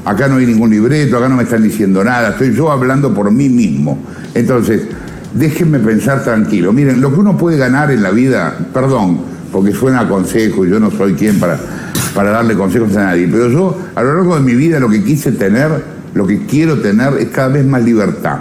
Acá 0.06 0.28
no 0.28 0.38
hay 0.38 0.48
ningún 0.48 0.72
libreto, 0.72 1.18
acá 1.18 1.30
no 1.30 1.36
me 1.36 1.44
están 1.44 1.62
diciendo 1.62 2.04
nada, 2.04 2.30
estoy 2.30 2.56
yo 2.56 2.72
hablando 2.72 3.14
por 3.14 3.32
mí 3.32 3.50
mismo. 3.50 4.00
Entonces, 4.34 4.88
déjenme 5.34 5.80
pensar 5.80 6.24
tranquilo. 6.24 6.74
Miren, 6.74 7.02
lo 7.02 7.14
que 7.14 7.20
uno 7.20 7.38
puede 7.38 7.58
ganar 7.58 7.92
en 7.92 8.04
la 8.04 8.12
vida, 8.12 8.58
perdón, 8.74 9.22
porque 9.52 9.74
suena 9.74 10.02
a 10.02 10.08
consejo 10.08 10.66
yo 10.66 10.80
no 10.80 10.92
soy 10.92 11.14
quien 11.14 11.40
para, 11.40 11.60
para 12.16 12.32
darle 12.32 12.56
consejos 12.56 12.96
a 12.96 13.06
nadie, 13.06 13.28
pero 13.28 13.50
yo 13.50 13.78
a 13.96 14.02
lo 14.02 14.16
largo 14.16 14.36
de 14.36 14.42
mi 14.42 14.56
vida 14.56 14.80
lo 14.80 14.90
que 14.90 15.04
quise 15.04 15.32
tener 15.34 16.02
lo 16.14 16.28
que 16.28 16.46
quiero 16.46 16.80
tener 16.80 17.14
es 17.20 17.30
cada 17.30 17.48
vez 17.50 17.66
más 17.66 17.84
libertad. 17.84 18.40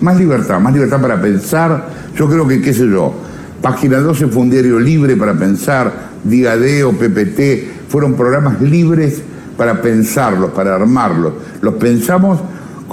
Más 0.00 0.18
libertad, 0.18 0.60
más 0.60 0.72
libertad 0.72 1.00
para 1.00 1.20
pensar. 1.20 1.88
Yo 2.16 2.28
creo 2.28 2.48
que, 2.48 2.60
qué 2.60 2.72
sé 2.72 2.88
yo, 2.88 3.14
Página 3.60 3.98
12 3.98 4.28
fue 4.28 4.42
un 4.42 4.50
diario 4.50 4.80
libre 4.80 5.16
para 5.16 5.34
pensar, 5.34 6.12
Diga 6.24 6.56
D 6.56 6.84
o 6.84 6.92
PPT, 6.92 7.88
fueron 7.88 8.14
programas 8.14 8.60
libres 8.60 9.22
para 9.56 9.82
pensarlos, 9.82 10.50
para 10.52 10.74
armarlos. 10.74 11.34
Los 11.60 11.74
pensamos 11.74 12.40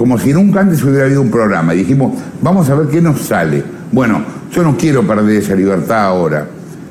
como 0.00 0.18
si 0.18 0.32
nunca 0.32 0.60
antes 0.60 0.82
hubiera 0.82 1.04
habido 1.04 1.20
un 1.20 1.30
programa. 1.30 1.74
Y 1.74 1.80
dijimos, 1.80 2.14
vamos 2.40 2.70
a 2.70 2.74
ver 2.74 2.88
qué 2.88 3.02
nos 3.02 3.20
sale. 3.20 3.62
Bueno, 3.92 4.24
yo 4.50 4.62
no 4.62 4.74
quiero 4.74 5.06
perder 5.06 5.36
esa 5.36 5.54
libertad 5.54 6.06
ahora. 6.06 6.46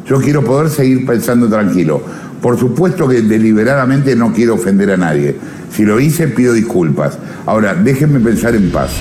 Yo 0.06 0.22
quiero 0.22 0.44
poder 0.44 0.70
seguir 0.70 1.08
pensando 1.08 1.50
tranquilo. 1.50 2.04
Por 2.40 2.60
supuesto 2.60 3.08
que 3.08 3.22
deliberadamente 3.22 4.16
no 4.16 4.32
quiero 4.32 4.54
ofender 4.54 4.92
a 4.92 4.98
nadie. 4.98 5.36
Si 5.72 5.86
lo 5.86 6.00
hice, 6.00 6.28
pido 6.28 6.54
disculpas. 6.54 7.18
Ahora, 7.48 7.74
déjenme 7.74 8.20
pensar 8.20 8.54
en 8.54 8.70
paz. 8.70 8.92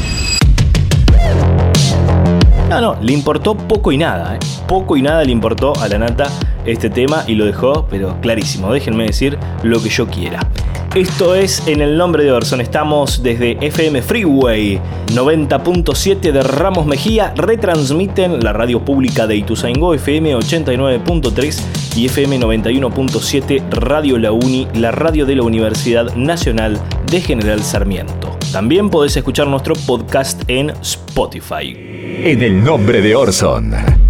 No, 2.70 2.80
no, 2.80 2.96
le 3.02 3.12
importó 3.12 3.58
poco 3.58 3.92
y 3.92 3.98
nada, 3.98 4.36
¿eh? 4.36 4.38
poco 4.66 4.96
y 4.96 5.02
nada 5.02 5.22
le 5.22 5.32
importó 5.32 5.78
a 5.78 5.86
la 5.86 5.98
nata 5.98 6.30
este 6.64 6.88
tema 6.88 7.24
y 7.26 7.34
lo 7.34 7.44
dejó, 7.44 7.86
pero 7.90 8.18
clarísimo, 8.22 8.72
déjenme 8.72 9.04
decir 9.04 9.38
lo 9.62 9.82
que 9.82 9.90
yo 9.90 10.06
quiera. 10.06 10.48
Esto 10.94 11.34
es 11.34 11.62
En 11.68 11.80
el 11.80 11.96
nombre 11.96 12.24
de 12.24 12.32
Orson. 12.32 12.60
Estamos 12.60 13.22
desde 13.22 13.58
FM 13.60 14.02
Freeway 14.02 14.80
90.7 15.08 16.32
de 16.32 16.42
Ramos 16.42 16.86
Mejía. 16.86 17.32
Retransmiten 17.36 18.40
la 18.40 18.52
radio 18.52 18.84
pública 18.84 19.26
de 19.26 19.36
Ituzaingó, 19.36 19.94
FM 19.94 20.34
89.3 20.36 21.62
y 21.96 22.06
FM 22.06 22.40
91.7 22.40 23.70
Radio 23.70 24.18
La 24.18 24.32
Uni, 24.32 24.66
la 24.74 24.90
radio 24.90 25.26
de 25.26 25.36
la 25.36 25.42
Universidad 25.42 26.14
Nacional 26.16 26.80
de 27.10 27.20
General 27.20 27.62
Sarmiento. 27.62 28.36
También 28.50 28.88
podés 28.88 29.16
escuchar 29.16 29.46
nuestro 29.46 29.74
podcast 29.86 30.42
en 30.48 30.70
Spotify. 30.70 31.76
En 31.76 32.42
el 32.42 32.64
nombre 32.64 33.02
de 33.02 33.14
Orson. 33.14 34.07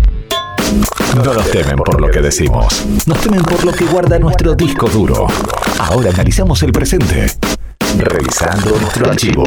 No 1.16 1.24
nos 1.24 1.50
temen 1.50 1.76
por 1.76 2.00
lo 2.00 2.10
que 2.10 2.20
decimos, 2.20 2.86
nos 3.06 3.18
temen 3.20 3.42
por 3.42 3.64
lo 3.64 3.72
que 3.72 3.86
guarda 3.86 4.18
nuestro 4.18 4.54
disco 4.54 4.88
duro. 4.88 5.26
Ahora 5.78 6.10
analizamos 6.10 6.62
el 6.62 6.70
presente, 6.70 7.26
revisando 7.98 8.78
nuestro 8.78 9.10
archivo. 9.10 9.44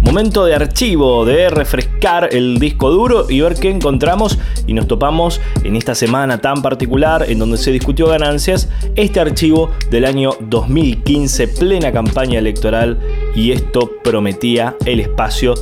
Momento 0.00 0.44
de 0.44 0.54
archivo, 0.54 1.24
de 1.26 1.50
refrescar 1.50 2.28
el 2.32 2.58
disco 2.58 2.90
duro 2.90 3.26
y 3.28 3.40
ver 3.40 3.56
qué 3.56 3.68
encontramos 3.68 4.38
y 4.66 4.72
nos 4.72 4.86
topamos 4.86 5.40
en 5.64 5.76
esta 5.76 5.94
semana 5.94 6.40
tan 6.40 6.62
particular 6.62 7.26
en 7.28 7.38
donde 7.40 7.58
se 7.58 7.72
discutió 7.72 8.06
ganancias, 8.06 8.68
este 8.94 9.20
archivo 9.20 9.70
del 9.90 10.04
año 10.04 10.30
2015, 10.40 11.48
plena 11.48 11.92
campaña 11.92 12.38
electoral 12.38 12.98
y 13.34 13.52
esto 13.52 13.90
prometía 14.02 14.76
el 14.86 15.00
espacio 15.00 15.54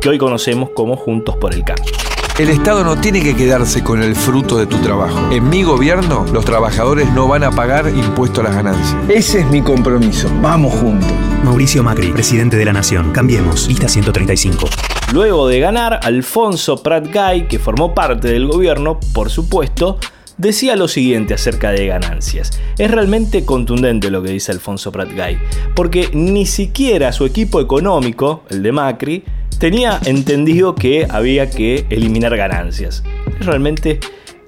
que 0.00 0.08
hoy 0.10 0.18
conocemos 0.18 0.70
como 0.74 0.96
Juntos 0.96 1.36
por 1.36 1.54
el 1.54 1.64
Cambio. 1.64 1.92
El 2.36 2.48
Estado 2.48 2.82
no 2.82 2.96
tiene 2.96 3.22
que 3.22 3.36
quedarse 3.36 3.84
con 3.84 4.02
el 4.02 4.16
fruto 4.16 4.56
de 4.56 4.66
tu 4.66 4.78
trabajo. 4.78 5.30
En 5.30 5.48
mi 5.48 5.62
gobierno, 5.62 6.26
los 6.32 6.44
trabajadores 6.44 7.08
no 7.12 7.28
van 7.28 7.44
a 7.44 7.52
pagar 7.52 7.88
impuesto 7.88 8.40
a 8.40 8.44
las 8.44 8.56
ganancias. 8.56 8.96
Ese 9.08 9.38
es 9.42 9.46
mi 9.50 9.62
compromiso. 9.62 10.28
Vamos 10.42 10.74
juntos. 10.74 11.08
Mauricio 11.44 11.84
Macri, 11.84 12.08
presidente 12.08 12.56
de 12.56 12.64
la 12.64 12.72
Nación. 12.72 13.12
Cambiemos. 13.12 13.68
Lista 13.68 13.86
135. 13.86 14.68
Luego 15.12 15.46
de 15.46 15.60
ganar, 15.60 16.00
Alfonso 16.02 16.82
Pratgay, 16.82 17.46
que 17.46 17.60
formó 17.60 17.94
parte 17.94 18.26
del 18.26 18.48
gobierno, 18.48 18.98
por 19.12 19.30
supuesto, 19.30 20.00
decía 20.36 20.74
lo 20.74 20.88
siguiente 20.88 21.34
acerca 21.34 21.70
de 21.70 21.86
ganancias. 21.86 22.50
Es 22.78 22.90
realmente 22.90 23.44
contundente 23.44 24.10
lo 24.10 24.24
que 24.24 24.30
dice 24.30 24.50
Alfonso 24.50 24.90
Pratgay, 24.90 25.38
porque 25.76 26.10
ni 26.12 26.46
siquiera 26.46 27.12
su 27.12 27.26
equipo 27.26 27.60
económico, 27.60 28.42
el 28.50 28.64
de 28.64 28.72
Macri, 28.72 29.24
tenía 29.58 30.00
entendido 30.04 30.74
que 30.74 31.06
había 31.08 31.50
que 31.50 31.86
eliminar 31.90 32.36
ganancias. 32.36 33.02
Es 33.38 33.46
realmente 33.46 34.00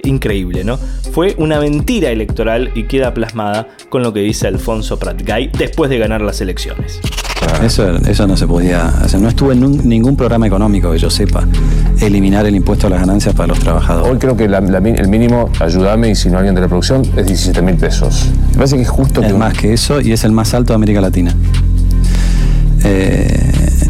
increíble, 0.05 0.65
¿no? 0.65 0.79
Fue 1.13 1.35
una 1.39 1.59
mentira 1.61 2.11
electoral 2.11 2.71
y 2.75 2.85
queda 2.85 3.15
plasmada 3.15 3.69
con 3.89 4.03
lo 4.03 4.13
que 4.13 4.21
dice 4.21 4.47
Alfonso 4.47 4.99
Pratgay 4.99 5.51
después 5.57 5.91
de 5.91 5.99
ganar 5.99 6.21
las 6.21 6.41
elecciones. 6.41 7.01
Eso, 7.63 7.97
eso 7.97 8.27
no 8.27 8.37
se 8.37 8.47
podía 8.47 8.89
hacer. 8.89 9.21
No 9.21 9.29
estuvo 9.29 9.53
en 9.53 9.89
ningún 9.89 10.17
programa 10.17 10.47
económico 10.47 10.91
que 10.91 10.99
yo 10.99 11.11
sepa 11.11 11.47
eliminar 12.01 12.45
el 12.47 12.57
impuesto 12.57 12.87
a 12.87 12.91
las 12.91 13.01
ganancias 13.01 13.35
para 13.35 13.49
los 13.49 13.61
trabajadores. 13.61 14.12
Hoy 14.12 14.19
creo 14.19 14.37
que 14.37 14.45
el 14.45 15.09
mínimo, 15.09 15.51
ayúdame, 15.61 16.11
y 16.11 16.14
si 16.14 16.29
no 16.29 16.38
alguien 16.38 16.55
de 16.55 16.61
la 16.61 16.69
producción, 16.69 17.03
es 17.16 17.27
17 17.27 17.62
mil 17.62 17.77
pesos. 17.77 18.31
Me 18.51 18.57
parece 18.57 18.77
que 18.77 18.83
es 18.83 18.88
justo. 18.88 19.23
Es 19.23 19.35
más 19.35 19.57
que 19.57 19.73
eso 19.73 20.01
y 20.01 20.12
es 20.12 20.25
el 20.25 20.33
más 20.33 20.55
alto 20.55 20.73
de 20.73 20.75
América 20.75 21.01
Latina. 21.01 21.35
Eh, 22.85 23.86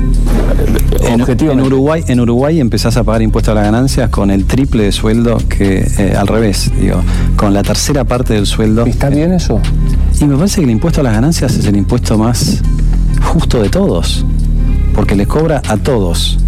en, 1.07 1.61
Uruguay, 1.61 2.03
en 2.09 2.21
Uruguay 2.21 2.61
empezás 2.61 2.97
a 2.97 3.05
pagar 3.05 3.23
impuestos 3.23 3.53
a 3.53 3.55
las 3.55 3.65
ganancias 3.65 4.11
con 4.11 4.31
el 4.31 4.45
triple 4.45 4.85
de 4.85 4.93
sueldo 4.93 5.39
que 5.49 5.87
eh, 5.99 6.15
al 6.17 6.27
revés, 6.27 6.71
digo, 6.79 7.03
con 7.37 7.55
la 7.55 7.63
tercera 7.63 8.05
parte 8.05 8.35
del 8.35 8.47
sueldo. 8.47 8.87
¿Está 8.87 9.09
bien 9.09 9.33
eso? 9.33 9.61
Y 10.21 10.25
me 10.25 10.37
parece 10.37 10.57
que 10.57 10.65
el 10.65 10.71
impuesto 10.71 11.01
a 11.01 11.05
las 11.05 11.15
ganancias 11.15 11.57
es 11.57 11.67
el 11.67 11.77
impuesto 11.77 12.19
más 12.19 12.63
justo 13.23 13.63
de 13.63 13.69
todos, 13.69 14.25
porque 14.95 15.15
les 15.15 15.27
cobra 15.27 15.63
a 15.69 15.77
todos, 15.77 16.39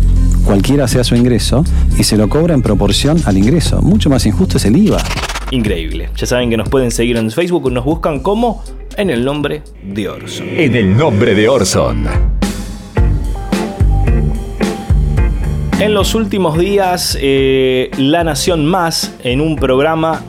cualquiera 0.45 0.89
sea 0.89 1.05
su 1.05 1.15
ingreso, 1.15 1.65
y 1.99 2.05
se 2.05 2.17
lo 2.17 2.29
cobra 2.29 2.55
en 2.55 2.63
proporción 2.63 3.21
al 3.27 3.37
ingreso. 3.37 3.83
Mucho 3.83 4.11
más 4.11 4.27
injusto 4.27 4.57
es 4.57 4.65
el 4.65 4.77
IVA. 4.77 5.03
Increíble. 5.51 6.11
Ya 6.17 6.27
saben 6.27 6.51
que 6.51 6.57
nos 6.57 6.69
pueden 6.69 6.91
seguir 6.91 7.17
en 7.17 7.31
Facebook, 7.31 7.71
nos 7.73 7.85
buscan 7.85 8.21
como 8.21 8.63
en 8.97 9.11
el 9.11 9.25
nombre 9.25 9.63
de 9.83 10.09
Orson. 10.09 10.47
En 10.51 10.75
el 10.75 10.97
nombre 10.97 11.35
de 11.35 11.49
Orson. 11.49 12.38
En 15.81 15.95
los 15.95 16.17
últimos 16.17 16.59
días, 16.59 17.17
eh, 17.21 17.93
La 17.99 18.25
Nación 18.25 18.67
Más, 18.67 19.15
en 19.23 19.41
un 19.41 19.55
programa 19.55 20.23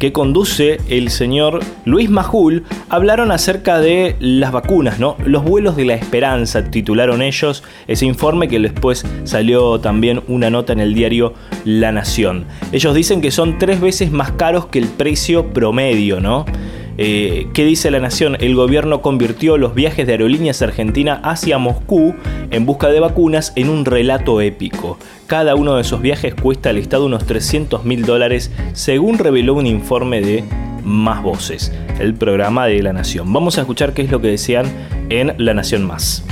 que 0.00 0.12
conduce 0.12 0.80
el 0.88 1.10
señor 1.10 1.60
Luis 1.84 2.10
Majul, 2.10 2.64
hablaron 2.88 3.30
acerca 3.30 3.78
de 3.78 4.16
las 4.18 4.50
vacunas, 4.50 4.98
¿no? 4.98 5.16
Los 5.24 5.44
vuelos 5.44 5.76
de 5.76 5.84
la 5.84 5.94
esperanza, 5.94 6.72
titularon 6.72 7.22
ellos 7.22 7.62
ese 7.86 8.04
informe 8.04 8.48
que 8.48 8.58
después 8.58 9.06
salió 9.22 9.78
también 9.78 10.24
una 10.26 10.50
nota 10.50 10.72
en 10.72 10.80
el 10.80 10.92
diario 10.92 11.34
La 11.64 11.92
Nación. 11.92 12.44
Ellos 12.72 12.92
dicen 12.92 13.20
que 13.20 13.30
son 13.30 13.58
tres 13.58 13.80
veces 13.80 14.10
más 14.10 14.32
caros 14.32 14.66
que 14.66 14.80
el 14.80 14.88
precio 14.88 15.52
promedio, 15.52 16.20
¿no? 16.20 16.46
Eh, 16.98 17.48
¿Qué 17.52 17.64
dice 17.64 17.90
la 17.90 18.00
Nación? 18.00 18.36
El 18.40 18.54
gobierno 18.54 19.02
convirtió 19.02 19.58
los 19.58 19.74
viajes 19.74 20.06
de 20.06 20.12
aerolíneas 20.12 20.62
argentina 20.62 21.20
hacia 21.22 21.58
Moscú 21.58 22.14
en 22.50 22.64
busca 22.66 22.88
de 22.88 23.00
vacunas 23.00 23.52
en 23.56 23.68
un 23.68 23.84
relato 23.84 24.40
épico. 24.40 24.98
Cada 25.26 25.54
uno 25.54 25.74
de 25.74 25.82
esos 25.82 26.00
viajes 26.00 26.34
cuesta 26.34 26.70
al 26.70 26.78
Estado 26.78 27.06
unos 27.06 27.26
300 27.26 27.84
mil 27.84 28.04
dólares, 28.04 28.50
según 28.72 29.18
reveló 29.18 29.54
un 29.54 29.66
informe 29.66 30.20
de 30.20 30.44
Más 30.84 31.22
Voces, 31.22 31.72
el 32.00 32.14
programa 32.14 32.66
de 32.66 32.82
La 32.82 32.92
Nación. 32.92 33.32
Vamos 33.32 33.58
a 33.58 33.62
escuchar 33.62 33.92
qué 33.92 34.02
es 34.02 34.10
lo 34.10 34.20
que 34.20 34.28
decían 34.28 34.66
en 35.10 35.34
La 35.38 35.52
Nación 35.52 35.84
Más. 35.84 36.24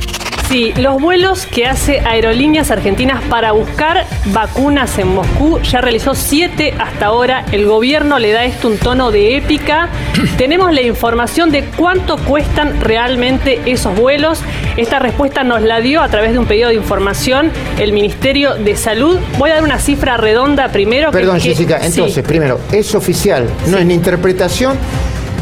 Sí, 0.48 0.72
los 0.76 1.00
vuelos 1.00 1.46
que 1.46 1.66
hace 1.66 2.00
Aerolíneas 2.00 2.70
Argentinas 2.70 3.22
para 3.24 3.52
buscar 3.52 4.06
vacunas 4.26 4.98
en 4.98 5.08
Moscú 5.08 5.58
ya 5.60 5.80
realizó 5.80 6.14
siete 6.14 6.74
hasta 6.78 7.06
ahora. 7.06 7.44
El 7.50 7.66
gobierno 7.66 8.18
le 8.18 8.32
da 8.32 8.44
esto 8.44 8.68
un 8.68 8.78
tono 8.78 9.10
de 9.10 9.36
épica. 9.36 9.88
Tenemos 10.38 10.72
la 10.72 10.82
información 10.82 11.50
de 11.50 11.64
cuánto 11.64 12.18
cuestan 12.18 12.80
realmente 12.80 13.60
esos 13.66 13.96
vuelos. 13.96 14.40
Esta 14.76 14.98
respuesta 14.98 15.44
nos 15.44 15.62
la 15.62 15.80
dio 15.80 16.02
a 16.02 16.08
través 16.08 16.32
de 16.32 16.38
un 16.38 16.46
pedido 16.46 16.68
de 16.68 16.74
información 16.74 17.50
el 17.78 17.92
Ministerio 17.92 18.54
de 18.54 18.76
Salud. 18.76 19.18
Voy 19.38 19.50
a 19.50 19.54
dar 19.54 19.64
una 19.64 19.78
cifra 19.78 20.16
redonda 20.16 20.68
primero. 20.68 21.10
Perdón, 21.10 21.40
Jessica, 21.40 21.80
entonces, 21.82 22.22
primero, 22.22 22.60
es 22.70 22.94
oficial, 22.94 23.48
no 23.68 23.78
es 23.78 23.86
ni 23.86 23.94
interpretación 23.94 24.76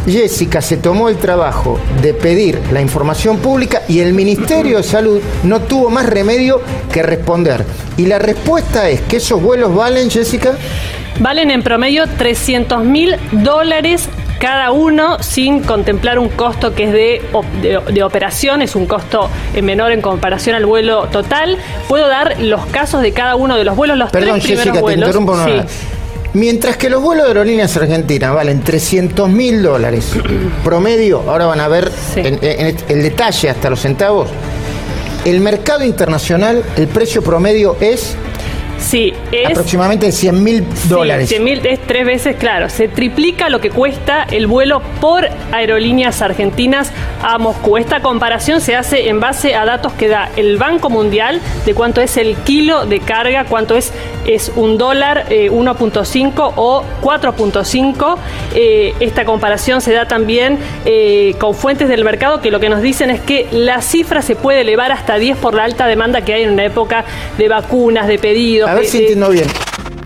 Jessica 0.07 0.61
se 0.61 0.77
tomó 0.77 1.09
el 1.09 1.17
trabajo 1.17 1.79
de 2.01 2.12
pedir 2.15 2.61
la 2.73 2.81
información 2.81 3.38
pública 3.38 3.83
y 3.88 4.01
el 4.01 4.12
Ministerio 4.12 4.79
de 4.79 4.83
Salud 4.83 5.21
no 5.45 5.61
tuvo 5.61 5.91
más 5.91 6.07
remedio 6.07 6.61
que 6.93 7.03
responder. 7.03 7.65
Y 7.97 8.07
la 8.07 8.19
respuesta 8.19 8.88
es 8.88 9.01
que 9.03 9.19
esos 9.19 9.41
vuelos 9.41 9.75
valen, 9.75 10.11
Jessica. 10.11 10.55
Valen 11.21 11.51
en 11.51 11.62
promedio 11.62 12.07
300 12.07 12.85
mil 12.85 13.17
dólares 13.33 14.09
cada 14.41 14.73
uno 14.73 15.23
sin 15.23 15.62
contemplar 15.62 16.19
un 16.19 16.29
costo 16.29 16.75
que 16.75 16.85
es 16.85 16.93
de, 16.93 17.23
de, 17.93 18.03
operación, 18.03 18.61
es 18.61 18.75
un 18.75 18.87
costo 18.87 19.31
menor 19.62 19.93
en 19.93 20.01
comparación 20.01 20.57
al 20.57 20.67
vuelo 20.67 21.07
total. 21.12 21.59
Puedo 21.87 22.09
dar 22.09 22.41
los 22.41 22.67
casos 22.67 23.03
de 23.03 23.12
cada 23.12 23.37
uno 23.37 23.57
de 23.57 23.65
los 23.65 23.77
vuelos, 23.77 23.97
los 23.97 24.11
Perdón, 24.11 24.41
tres 24.41 24.59
Jessica, 24.59 24.83
te 24.83 24.95
interrumpo 24.95 25.33
una 25.35 25.45
vez. 25.45 25.92
Mientras 26.35 26.79
que 26.79 26.88
los 26.88 27.03
vuelos 27.03 27.27
de 27.27 27.31
aerolíneas 27.33 27.77
argentinas 27.77 28.35
valen 28.35 28.62
300 28.62 29.29
mil 29.29 29.62
dólares 29.62 30.12
promedio, 30.64 31.21
ahora 31.31 31.47
van 31.47 31.61
a 31.61 31.68
ver 31.68 31.92
en, 32.16 32.38
el 32.88 33.03
detalle 33.03 33.51
hasta 33.51 33.68
los 33.68 33.81
centavos, 33.81 34.29
el 35.27 35.40
mercado 35.40 35.85
internacional, 35.85 36.64
el 36.77 36.88
precio 36.88 37.23
promedio 37.23 37.77
es 37.81 38.16
Sí, 38.83 39.14
es. 39.31 39.51
Aproximadamente 39.51 40.12
100 40.12 40.42
mil 40.42 40.64
dólares. 40.88 41.29
100 41.29 41.45
mil 41.45 41.66
es 41.66 41.81
tres 41.81 42.05
veces, 42.05 42.37
claro. 42.37 42.68
Se 42.68 42.88
triplica 42.88 43.49
lo 43.49 43.61
que 43.61 43.71
cuesta 43.71 44.25
el 44.31 44.47
vuelo 44.47 44.83
por 45.01 45.27
aerolíneas 45.53 46.21
argentinas 46.21 46.92
a 47.23 47.38
Moscú. 47.38 47.77
Esta 47.77 48.01
comparación 48.01 48.61
se 48.61 48.77
hace 48.77 49.09
en 49.09 49.21
base 49.21 49.55
a 49.55 49.64
datos 49.64 49.92
que 49.92 50.09
da 50.09 50.31
el 50.37 50.57
Banco 50.59 50.90
Mundial 50.90 51.40
de 51.64 51.75
cuánto 51.75 52.01
es 52.01 52.16
el 52.16 52.37
kilo 52.38 52.87
de 52.87 53.01
carga, 53.01 53.45
cuánto 53.45 53.77
es 53.77 53.92
es 54.27 54.53
un 54.55 54.79
dólar 54.79 55.27
1.5 55.29 56.53
o 56.57 56.85
4.5. 57.03 58.16
esta 59.01 59.25
comparación 59.25 59.81
se 59.81 59.92
da 59.92 60.07
también 60.07 60.59
con 61.38 61.55
fuentes 61.55 61.88
del 61.88 62.05
mercado 62.05 62.40
que 62.40 62.51
lo 62.51 62.61
que 62.61 62.68
nos 62.68 62.83
dicen 62.83 63.11
es 63.11 63.21
que 63.21 63.49
la 63.51 63.83
cifra 63.83 64.23
se 64.23 64.37
puede 64.37 64.61
elevar 64.61 64.92
hasta 64.92 65.16
10 65.16 65.38
por 65.38 65.55
la 65.55 65.64
alta 65.64 65.87
demanda 65.87 66.23
que 66.23 66.35
hay 66.35 66.42
en 66.42 66.51
una 66.51 66.64
época 66.64 67.05
de 67.37 67.49
vacunas, 67.49 68.07
de 68.07 68.18
pedidos. 68.18 68.71
A 68.73 68.75
ver 68.75 68.87
si 68.87 69.01
entiendo 69.01 69.29
bien. 69.29 69.45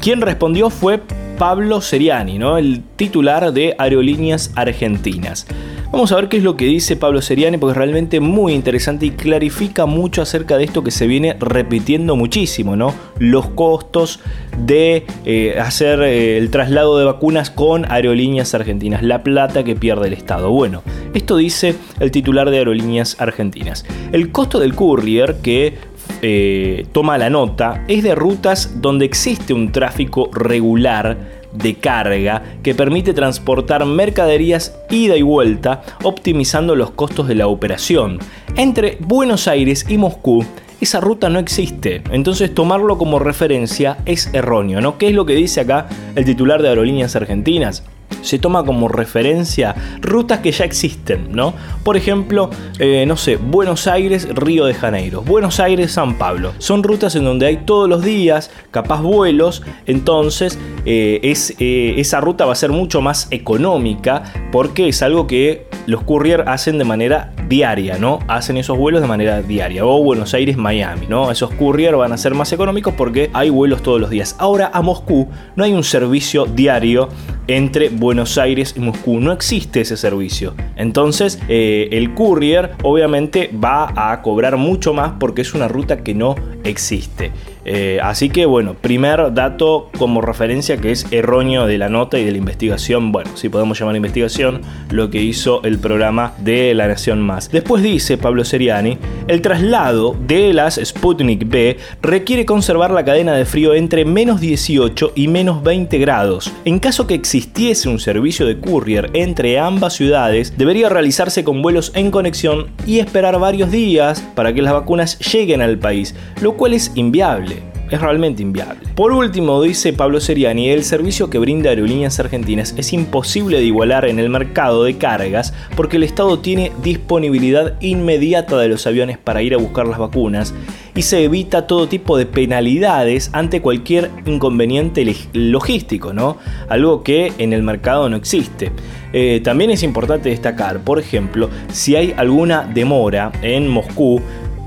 Quien 0.00 0.20
respondió 0.20 0.70
fue 0.70 1.00
Pablo 1.38 1.80
Seriani, 1.80 2.36
¿no? 2.36 2.58
el 2.58 2.82
titular 2.96 3.52
de 3.52 3.76
Aerolíneas 3.78 4.50
Argentinas. 4.56 5.46
Vamos 5.92 6.10
a 6.10 6.16
ver 6.16 6.28
qué 6.28 6.38
es 6.38 6.42
lo 6.42 6.56
que 6.56 6.64
dice 6.64 6.96
Pablo 6.96 7.22
Seriani 7.22 7.58
porque 7.58 7.70
es 7.70 7.76
realmente 7.76 8.18
muy 8.18 8.54
interesante 8.54 9.06
y 9.06 9.10
clarifica 9.10 9.86
mucho 9.86 10.20
acerca 10.20 10.58
de 10.58 10.64
esto 10.64 10.82
que 10.82 10.90
se 10.90 11.06
viene 11.06 11.36
repitiendo 11.38 12.16
muchísimo, 12.16 12.74
¿no? 12.74 12.92
Los 13.20 13.50
costos 13.50 14.18
de 14.58 15.06
eh, 15.24 15.60
hacer 15.60 16.02
eh, 16.02 16.36
el 16.36 16.50
traslado 16.50 16.98
de 16.98 17.04
vacunas 17.04 17.50
con 17.50 17.88
Aerolíneas 17.88 18.52
Argentinas, 18.52 19.04
la 19.04 19.22
plata 19.22 19.62
que 19.62 19.76
pierde 19.76 20.08
el 20.08 20.12
Estado. 20.12 20.50
Bueno, 20.50 20.82
esto 21.14 21.36
dice 21.36 21.76
el 22.00 22.10
titular 22.10 22.50
de 22.50 22.58
Aerolíneas 22.58 23.20
Argentinas. 23.20 23.84
El 24.10 24.32
costo 24.32 24.58
del 24.58 24.74
courier 24.74 25.36
que 25.40 25.78
eh, 26.22 26.86
toma 26.92 27.18
la 27.18 27.30
nota 27.30 27.84
es 27.88 28.02
de 28.02 28.14
rutas 28.14 28.80
donde 28.80 29.04
existe 29.04 29.52
un 29.52 29.72
tráfico 29.72 30.30
regular 30.32 31.36
de 31.52 31.74
carga 31.74 32.42
que 32.62 32.74
permite 32.74 33.14
transportar 33.14 33.84
mercaderías 33.86 34.76
ida 34.90 35.16
y 35.16 35.22
vuelta, 35.22 35.82
optimizando 36.02 36.74
los 36.74 36.90
costos 36.90 37.28
de 37.28 37.34
la 37.34 37.48
operación. 37.48 38.18
Entre 38.56 38.98
Buenos 39.00 39.48
Aires 39.48 39.86
y 39.88 39.96
Moscú, 39.96 40.44
esa 40.80 41.00
ruta 41.00 41.30
no 41.30 41.38
existe, 41.38 42.02
entonces 42.10 42.54
tomarlo 42.54 42.98
como 42.98 43.18
referencia 43.18 43.96
es 44.04 44.28
erróneo, 44.34 44.80
¿no? 44.82 44.98
¿Qué 44.98 45.08
es 45.08 45.14
lo 45.14 45.24
que 45.24 45.34
dice 45.34 45.60
acá 45.60 45.86
el 46.14 46.24
titular 46.26 46.60
de 46.60 46.68
Aerolíneas 46.68 47.16
Argentinas? 47.16 47.82
Se 48.22 48.38
toma 48.38 48.64
como 48.64 48.88
referencia 48.88 49.74
rutas 50.00 50.40
que 50.40 50.52
ya 50.52 50.64
existen, 50.64 51.28
¿no? 51.32 51.54
Por 51.84 51.96
ejemplo, 51.96 52.50
eh, 52.78 53.04
no 53.06 53.16
sé, 53.16 53.36
Buenos 53.36 53.86
Aires, 53.86 54.28
Río 54.34 54.64
de 54.66 54.74
Janeiro, 54.74 55.22
Buenos 55.22 55.60
Aires, 55.60 55.92
San 55.92 56.18
Pablo. 56.18 56.52
Son 56.58 56.82
rutas 56.82 57.14
en 57.16 57.24
donde 57.24 57.46
hay 57.46 57.58
todos 57.58 57.88
los 57.88 58.02
días, 58.02 58.50
capaz 58.70 59.00
vuelos, 59.00 59.62
entonces 59.86 60.58
eh, 60.84 61.20
eh, 61.58 61.94
esa 61.98 62.20
ruta 62.20 62.44
va 62.46 62.52
a 62.52 62.56
ser 62.56 62.70
mucho 62.70 63.00
más 63.00 63.28
económica 63.30 64.22
porque 64.52 64.88
es 64.88 65.02
algo 65.02 65.26
que 65.26 65.66
los 65.86 66.02
courier 66.02 66.48
hacen 66.48 66.78
de 66.78 66.84
manera 66.84 67.32
diaria, 67.48 67.98
¿no? 67.98 68.18
Hacen 68.26 68.56
esos 68.56 68.76
vuelos 68.76 69.00
de 69.00 69.06
manera 69.06 69.42
diaria. 69.42 69.84
O 69.84 70.02
Buenos 70.02 70.34
Aires, 70.34 70.56
Miami, 70.56 71.06
¿no? 71.06 71.30
Esos 71.30 71.50
courier 71.52 71.96
van 71.96 72.12
a 72.12 72.16
ser 72.16 72.34
más 72.34 72.52
económicos 72.52 72.94
porque 72.94 73.30
hay 73.32 73.50
vuelos 73.50 73.82
todos 73.82 74.00
los 74.00 74.10
días. 74.10 74.34
Ahora 74.38 74.70
a 74.72 74.82
Moscú 74.82 75.28
no 75.54 75.64
hay 75.64 75.72
un 75.72 75.84
servicio 75.84 76.46
diario 76.46 77.08
entre 77.46 77.88
Buenos 77.98 78.38
Aires 78.38 78.74
y 78.76 78.80
Moscú. 78.80 79.20
No 79.20 79.32
existe 79.32 79.80
ese 79.80 79.96
servicio. 79.96 80.54
Entonces, 80.76 81.40
eh, 81.48 81.88
el 81.92 82.14
courier 82.14 82.72
obviamente 82.82 83.50
va 83.52 83.92
a 83.96 84.22
cobrar 84.22 84.56
mucho 84.56 84.92
más 84.94 85.12
porque 85.18 85.42
es 85.42 85.54
una 85.54 85.68
ruta 85.68 85.98
que 85.98 86.14
no 86.14 86.34
existe. 86.64 87.32
Eh, 87.68 87.98
así 88.00 88.30
que 88.30 88.46
bueno, 88.46 88.74
primer 88.74 89.34
dato 89.34 89.90
como 89.98 90.20
referencia 90.20 90.76
que 90.76 90.92
es 90.92 91.04
erróneo 91.10 91.66
de 91.66 91.78
la 91.78 91.88
nota 91.88 92.16
y 92.16 92.24
de 92.24 92.30
la 92.30 92.38
investigación, 92.38 93.10
bueno, 93.10 93.30
si 93.34 93.48
podemos 93.48 93.78
llamar 93.78 93.96
investigación, 93.96 94.60
lo 94.90 95.10
que 95.10 95.20
hizo 95.20 95.62
el 95.64 95.80
programa 95.80 96.32
de 96.38 96.74
La 96.74 96.86
Nación 96.86 97.20
Más. 97.20 97.50
Después 97.50 97.82
dice 97.82 98.18
Pablo 98.18 98.44
Seriani, 98.44 98.98
el 99.26 99.42
traslado 99.42 100.14
de 100.26 100.54
las 100.54 100.80
Sputnik 100.82 101.48
B 101.48 101.76
requiere 102.02 102.46
conservar 102.46 102.92
la 102.92 103.04
cadena 103.04 103.34
de 103.34 103.44
frío 103.44 103.74
entre 103.74 104.04
menos 104.04 104.40
18 104.40 105.12
y 105.16 105.26
menos 105.26 105.64
20 105.64 105.98
grados. 105.98 106.52
En 106.64 106.78
caso 106.78 107.08
que 107.08 107.14
existiese 107.14 107.88
un 107.88 107.98
servicio 107.98 108.46
de 108.46 108.60
courier 108.60 109.10
entre 109.12 109.58
ambas 109.58 109.94
ciudades, 109.94 110.56
debería 110.56 110.88
realizarse 110.88 111.42
con 111.42 111.62
vuelos 111.62 111.90
en 111.96 112.12
conexión 112.12 112.68
y 112.86 113.00
esperar 113.00 113.40
varios 113.40 113.72
días 113.72 114.20
para 114.36 114.52
que 114.52 114.62
las 114.62 114.72
vacunas 114.72 115.18
lleguen 115.18 115.62
al 115.62 115.78
país, 115.78 116.14
lo 116.40 116.56
cual 116.56 116.72
es 116.72 116.92
inviable. 116.94 117.55
Es 117.90 118.00
realmente 118.00 118.42
inviable. 118.42 118.80
Por 118.96 119.12
último, 119.12 119.62
dice 119.62 119.92
Pablo 119.92 120.20
Seriani, 120.20 120.70
el 120.70 120.82
servicio 120.82 121.30
que 121.30 121.38
brinda 121.38 121.70
Aerolíneas 121.70 122.18
Argentinas 122.18 122.74
es 122.76 122.92
imposible 122.92 123.58
de 123.58 123.64
igualar 123.64 124.06
en 124.06 124.18
el 124.18 124.28
mercado 124.28 124.82
de 124.82 124.98
cargas 124.98 125.54
porque 125.76 125.96
el 125.96 126.02
Estado 126.02 126.40
tiene 126.40 126.72
disponibilidad 126.82 127.80
inmediata 127.80 128.58
de 128.58 128.68
los 128.68 128.86
aviones 128.88 129.18
para 129.18 129.42
ir 129.42 129.54
a 129.54 129.58
buscar 129.58 129.86
las 129.86 129.98
vacunas 129.98 130.52
y 130.96 131.02
se 131.02 131.22
evita 131.22 131.66
todo 131.66 131.86
tipo 131.86 132.16
de 132.16 132.26
penalidades 132.26 133.30
ante 133.32 133.60
cualquier 133.60 134.10
inconveniente 134.24 135.06
logístico, 135.32 136.12
¿no? 136.12 136.38
Algo 136.68 137.04
que 137.04 137.32
en 137.38 137.52
el 137.52 137.62
mercado 137.62 138.08
no 138.08 138.16
existe. 138.16 138.72
Eh, 139.12 139.40
también 139.44 139.70
es 139.70 139.82
importante 139.82 140.30
destacar, 140.30 140.80
por 140.80 140.98
ejemplo, 140.98 141.48
si 141.70 141.94
hay 141.94 142.14
alguna 142.16 142.64
demora 142.64 143.30
en 143.42 143.68
Moscú, 143.68 144.20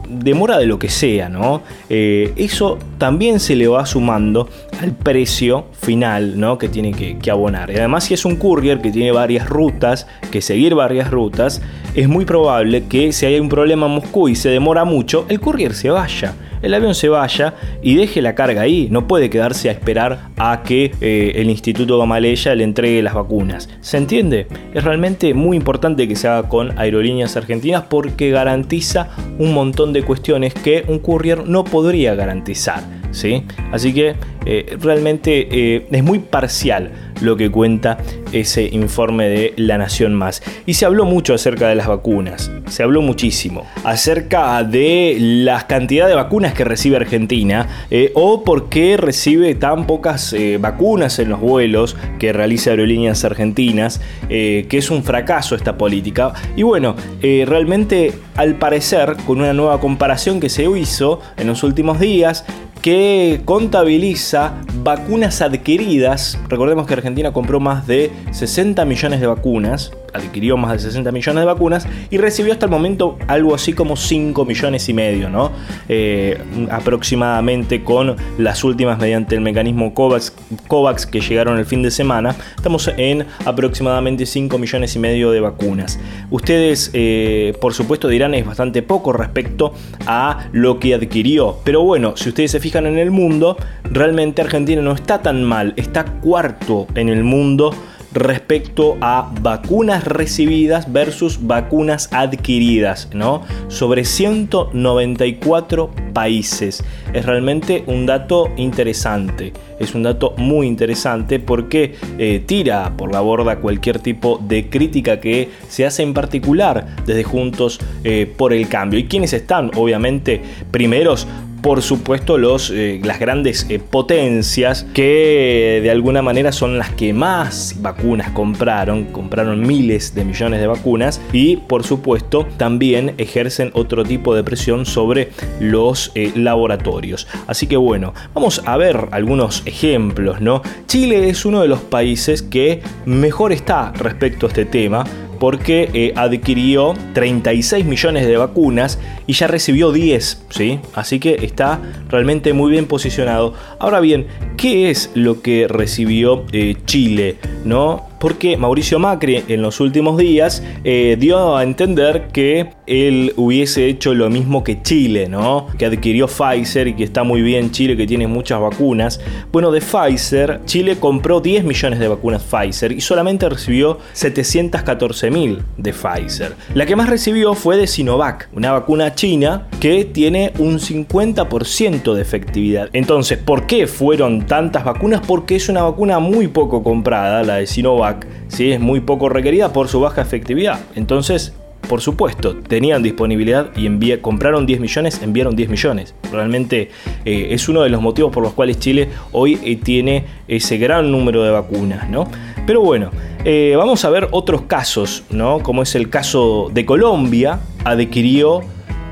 demora 0.09 0.57
de 0.57 0.65
lo 0.65 0.79
que 0.79 0.89
sea, 0.89 1.29
¿no? 1.29 1.61
Eh, 1.89 2.33
eso 2.35 2.77
también 2.97 3.39
se 3.39 3.55
le 3.55 3.67
va 3.67 3.85
sumando 3.85 4.49
al 4.81 4.91
precio 4.93 5.65
final, 5.73 6.39
¿no? 6.39 6.57
Que 6.57 6.67
tiene 6.67 6.91
que, 6.91 7.17
que 7.17 7.31
abonar. 7.31 7.69
Y 7.71 7.77
además, 7.77 8.05
si 8.05 8.13
es 8.13 8.25
un 8.25 8.35
courier 8.35 8.81
que 8.81 8.91
tiene 8.91 9.11
varias 9.11 9.47
rutas, 9.47 10.07
que 10.31 10.41
seguir 10.41 10.75
varias 10.75 11.11
rutas, 11.11 11.61
es 11.95 12.07
muy 12.07 12.25
probable 12.25 12.85
que 12.85 13.11
si 13.11 13.25
hay 13.25 13.39
un 13.39 13.49
problema 13.49 13.85
en 13.85 13.93
Moscú 13.93 14.27
y 14.27 14.35
se 14.35 14.49
demora 14.49 14.83
mucho, 14.83 15.25
el 15.29 15.39
courier 15.39 15.73
se 15.73 15.89
vaya. 15.89 16.33
El 16.61 16.73
avión 16.73 16.95
se 16.95 17.09
vaya 17.09 17.55
y 17.81 17.95
deje 17.95 18.21
la 18.21 18.35
carga 18.35 18.61
ahí. 18.61 18.87
No 18.91 19.07
puede 19.07 19.29
quedarse 19.29 19.69
a 19.69 19.71
esperar 19.71 20.29
a 20.37 20.63
que 20.63 20.91
eh, 21.01 21.33
el 21.35 21.49
Instituto 21.49 21.97
Gamaleya 21.97 22.55
le 22.55 22.63
entregue 22.63 23.01
las 23.01 23.13
vacunas. 23.13 23.69
¿Se 23.81 23.97
entiende? 23.97 24.47
Es 24.73 24.83
realmente 24.83 25.33
muy 25.33 25.57
importante 25.57 26.07
que 26.07 26.15
se 26.15 26.27
haga 26.27 26.49
con 26.49 26.77
Aerolíneas 26.77 27.37
Argentinas 27.37 27.83
porque 27.89 28.31
garantiza 28.31 29.09
un 29.37 29.53
montón 29.53 29.93
de 29.93 30.03
cuestiones 30.03 30.53
que 30.53 30.83
un 30.87 30.99
courier 30.99 31.47
no 31.47 31.63
podría 31.63 32.15
garantizar. 32.15 32.83
¿sí? 33.11 33.43
Así 33.71 33.93
que 33.93 34.15
eh, 34.45 34.77
realmente 34.79 35.47
eh, 35.51 35.87
es 35.89 36.03
muy 36.03 36.19
parcial 36.19 36.91
lo 37.21 37.37
que 37.37 37.49
cuenta 37.49 37.97
ese 38.31 38.63
informe 38.71 39.27
de 39.27 39.53
La 39.57 39.77
Nación 39.77 40.13
Más. 40.13 40.41
Y 40.65 40.75
se 40.75 40.85
habló 40.85 41.05
mucho 41.05 41.33
acerca 41.33 41.67
de 41.67 41.75
las 41.75 41.87
vacunas, 41.87 42.51
se 42.67 42.83
habló 42.83 43.01
muchísimo 43.01 43.65
acerca 43.83 44.63
de 44.63 45.17
la 45.19 45.67
cantidad 45.67 46.07
de 46.07 46.15
vacunas 46.15 46.53
que 46.53 46.63
recibe 46.63 46.97
Argentina 46.97 47.67
eh, 47.91 48.11
o 48.15 48.43
por 48.43 48.69
qué 48.69 48.97
recibe 48.97 49.55
tan 49.55 49.87
pocas 49.87 50.33
eh, 50.33 50.57
vacunas 50.59 51.19
en 51.19 51.29
los 51.29 51.39
vuelos 51.39 51.95
que 52.19 52.33
realiza 52.33 52.71
Aerolíneas 52.71 53.23
Argentinas, 53.25 54.01
eh, 54.29 54.65
que 54.69 54.77
es 54.77 54.91
un 54.91 55.03
fracaso 55.03 55.55
esta 55.55 55.77
política. 55.77 56.33
Y 56.55 56.63
bueno, 56.63 56.95
realmente 57.21 58.13
al 58.35 58.55
parecer, 58.55 59.17
con 59.25 59.39
una 59.39 59.53
nueva 59.53 59.79
comparación 59.79 60.39
que 60.39 60.49
se 60.49 60.63
hizo 60.63 61.19
en 61.37 61.47
los 61.47 61.63
últimos 61.63 61.99
días, 61.99 62.45
que 62.81 63.41
contabiliza 63.45 64.53
vacunas 64.83 65.41
adquiridas. 65.41 66.39
Recordemos 66.47 66.87
que 66.87 66.93
Argentina 66.93 67.33
compró 67.33 67.59
más 67.59 67.87
de 67.87 68.11
60 68.31 68.85
millones 68.85 69.19
de 69.19 69.27
vacunas, 69.27 69.91
adquirió 70.13 70.57
más 70.57 70.71
de 70.73 70.79
60 70.79 71.11
millones 71.11 71.41
de 71.41 71.45
vacunas 71.45 71.87
y 72.09 72.17
recibió 72.17 72.53
hasta 72.53 72.65
el 72.65 72.71
momento 72.71 73.17
algo 73.27 73.55
así 73.55 73.73
como 73.73 73.95
5 73.95 74.45
millones 74.45 74.87
y 74.89 74.93
medio, 74.93 75.29
¿no? 75.29 75.51
Eh, 75.87 76.37
aproximadamente 76.71 77.83
con 77.83 78.15
las 78.37 78.63
últimas 78.63 78.99
mediante 78.99 79.35
el 79.35 79.41
mecanismo 79.41 79.93
COVAX, 79.93 81.05
que 81.05 81.21
llegaron 81.21 81.57
el 81.57 81.65
fin 81.65 81.81
de 81.81 81.91
semana. 81.91 82.35
Estamos 82.55 82.91
en 82.97 83.25
aproximadamente 83.45 84.25
5 84.25 84.57
millones 84.57 84.95
y 84.95 84.99
medio 84.99 85.31
de 85.31 85.39
vacunas. 85.39 85.99
Ustedes, 86.29 86.91
eh, 86.93 87.53
por 87.61 87.73
supuesto, 87.73 88.07
dirán 88.07 88.33
es 88.33 88.45
bastante 88.45 88.81
poco 88.81 89.13
respecto 89.13 89.73
a 90.05 90.47
lo 90.51 90.79
que 90.79 90.93
adquirió. 90.95 91.57
Pero 91.63 91.83
bueno, 91.83 92.15
si 92.15 92.29
ustedes 92.29 92.51
se 92.51 92.59
fijan 92.59 92.85
en 92.85 92.97
el 92.97 93.11
mundo, 93.11 93.57
realmente 93.83 94.41
Argentina 94.41 94.81
no 94.81 94.93
está 94.93 95.21
tan 95.21 95.43
mal. 95.43 95.73
Está 95.75 96.05
cuarto 96.05 96.87
en 96.95 97.09
el 97.09 97.23
mundo 97.23 97.73
respecto 98.13 98.97
a 99.01 99.31
vacunas 99.41 100.03
recibidas 100.03 100.91
versus 100.91 101.45
vacunas 101.45 102.09
adquiridas, 102.11 103.09
¿no? 103.13 103.43
Sobre 103.67 104.05
194 104.05 105.91
países. 106.13 106.83
Es 107.13 107.25
realmente 107.25 107.83
un 107.87 108.05
dato 108.05 108.49
interesante. 108.57 109.53
Es 109.79 109.95
un 109.95 110.03
dato 110.03 110.33
muy 110.37 110.67
interesante 110.67 111.39
porque 111.39 111.95
eh, 112.17 112.43
tira 112.45 112.97
por 112.97 113.13
la 113.13 113.21
borda 113.21 113.57
cualquier 113.57 113.99
tipo 113.99 114.39
de 114.43 114.69
crítica 114.69 115.19
que 115.19 115.49
se 115.69 115.85
hace 115.85 116.03
en 116.03 116.13
particular 116.13 116.95
desde 117.05 117.23
Juntos 117.23 117.79
eh, 118.03 118.31
por 118.37 118.53
el 118.53 118.67
Cambio. 118.67 118.99
¿Y 118.99 119.05
quiénes 119.05 119.33
están? 119.33 119.71
Obviamente, 119.75 120.41
primeros 120.71 121.27
por 121.61 121.81
supuesto 121.81 122.37
los, 122.37 122.71
eh, 122.71 122.99
las 123.03 123.19
grandes 123.19 123.65
eh, 123.69 123.79
potencias 123.79 124.85
que 124.93 125.79
de 125.83 125.91
alguna 125.91 126.21
manera 126.21 126.51
son 126.51 126.77
las 126.77 126.91
que 126.91 127.13
más 127.13 127.75
vacunas 127.79 128.31
compraron, 128.31 129.05
compraron 129.05 129.65
miles 129.65 130.15
de 130.15 130.25
millones 130.25 130.59
de 130.59 130.67
vacunas 130.67 131.21
y 131.33 131.57
por 131.57 131.83
supuesto 131.83 132.47
también 132.57 133.15
ejercen 133.17 133.71
otro 133.73 134.03
tipo 134.03 134.35
de 134.35 134.43
presión 134.43 134.85
sobre 134.85 135.29
los 135.59 136.11
eh, 136.15 136.31
laboratorios. 136.35 137.27
Así 137.47 137.67
que 137.67 137.77
bueno, 137.77 138.13
vamos 138.33 138.61
a 138.65 138.77
ver 138.77 139.09
algunos 139.11 139.63
ejemplos, 139.65 140.41
¿no? 140.41 140.61
Chile 140.87 141.29
es 141.29 141.45
uno 141.45 141.61
de 141.61 141.67
los 141.67 141.79
países 141.81 142.41
que 142.41 142.81
mejor 143.05 143.51
está 143.51 143.91
respecto 143.91 144.45
a 144.45 144.49
este 144.49 144.65
tema 144.65 145.05
porque 145.39 145.89
eh, 145.93 146.13
adquirió 146.15 146.93
36 147.13 147.85
millones 147.85 148.27
de 148.27 148.37
vacunas 148.37 148.99
y 149.25 149.33
ya 149.33 149.47
recibió 149.47 149.91
10, 149.91 150.45
¿sí? 150.49 150.79
Así 150.93 151.19
que 151.19 151.45
está 151.45 151.79
realmente 152.09 152.53
muy 152.53 152.71
bien 152.71 152.85
posicionado. 152.85 153.53
Ahora 153.79 153.99
bien, 153.99 154.27
¿qué 154.57 154.89
es 154.89 155.11
lo 155.13 155.41
que 155.41 155.67
recibió 155.67 156.45
eh, 156.51 156.75
Chile? 156.85 157.37
¿No? 157.63 158.08
Porque 158.19 158.57
Mauricio 158.57 158.99
Macri 158.99 159.43
en 159.47 159.61
los 159.61 159.79
últimos 159.79 160.17
días 160.17 160.63
eh, 160.83 161.17
dio 161.19 161.55
a 161.55 161.63
entender 161.63 162.27
que 162.33 162.71
él 162.85 163.33
hubiese 163.37 163.87
hecho 163.87 164.13
lo 164.13 164.29
mismo 164.29 164.63
que 164.63 164.81
Chile, 164.81 165.27
¿no? 165.29 165.67
Que 165.77 165.85
adquirió 165.85 166.27
Pfizer 166.27 166.87
y 166.87 166.95
que 166.95 167.03
está 167.03 167.23
muy 167.23 167.41
bien 167.41 167.71
Chile, 167.71 167.95
que 167.95 168.07
tiene 168.07 168.27
muchas 168.27 168.59
vacunas. 168.59 169.19
Bueno, 169.51 169.71
de 169.71 169.81
Pfizer, 169.81 170.61
Chile 170.65 170.97
compró 170.99 171.39
10 171.39 171.63
millones 171.63 171.99
de 171.99 172.07
vacunas 172.07 172.43
Pfizer 172.43 172.91
y 172.91 173.01
solamente 173.01 173.47
recibió 173.47 173.99
714 174.13 175.31
mil 175.31 175.61
de 175.77 175.93
Pfizer. 175.93 176.53
La 176.73 176.85
que 176.85 176.95
más 176.95 177.09
recibió 177.09 177.53
fue 177.53 177.77
de 177.77 177.87
Sinovac, 177.87 178.49
una 178.53 178.71
vacuna 178.71 179.15
china 179.15 179.67
que 179.79 180.05
tiene 180.05 180.51
un 180.59 180.79
50% 180.79 182.13
de 182.13 182.21
efectividad. 182.21 182.89
Entonces, 182.93 183.37
¿por 183.37 183.67
qué 183.67 183.87
fueron 183.87 184.45
tantas 184.45 184.83
vacunas? 184.83 185.21
Porque 185.25 185.55
es 185.55 185.69
una 185.69 185.83
vacuna 185.83 186.19
muy 186.19 186.47
poco 186.47 186.83
comprada, 186.83 187.43
la 187.43 187.55
de 187.55 187.67
Sinovac 187.67 188.08
¿sí? 188.47 188.71
es 188.71 188.79
muy 188.79 189.01
poco 189.01 189.29
requerida 189.29 189.73
por 189.73 189.87
su 189.87 189.99
baja 189.99 190.21
efectividad. 190.21 190.79
Entonces, 190.95 191.53
por 191.87 192.01
supuesto, 192.01 192.55
tenían 192.55 193.01
disponibilidad 193.01 193.71
y 193.75 194.17
compraron 194.17 194.67
10 194.67 194.79
millones, 194.79 195.21
enviaron 195.23 195.55
10 195.55 195.69
millones. 195.69 196.13
Realmente 196.31 196.91
eh, 197.25 197.47
es 197.49 197.67
uno 197.67 197.81
de 197.81 197.89
los 197.89 197.99
motivos 197.99 198.31
por 198.31 198.43
los 198.43 198.53
cuales 198.53 198.77
Chile 198.77 199.09
hoy 199.31 199.59
eh, 199.63 199.75
tiene 199.75 200.25
ese 200.47 200.77
gran 200.77 201.11
número 201.11 201.43
de 201.43 201.49
vacunas, 201.49 202.07
¿no? 202.07 202.27
Pero 202.67 202.81
bueno, 202.81 203.09
eh, 203.43 203.73
vamos 203.75 204.05
a 204.05 204.11
ver 204.11 204.27
otros 204.31 204.63
casos, 204.63 205.23
¿no? 205.31 205.63
Como 205.63 205.81
es 205.81 205.95
el 205.95 206.09
caso 206.09 206.69
de 206.71 206.85
Colombia, 206.85 207.59
adquirió 207.83 208.61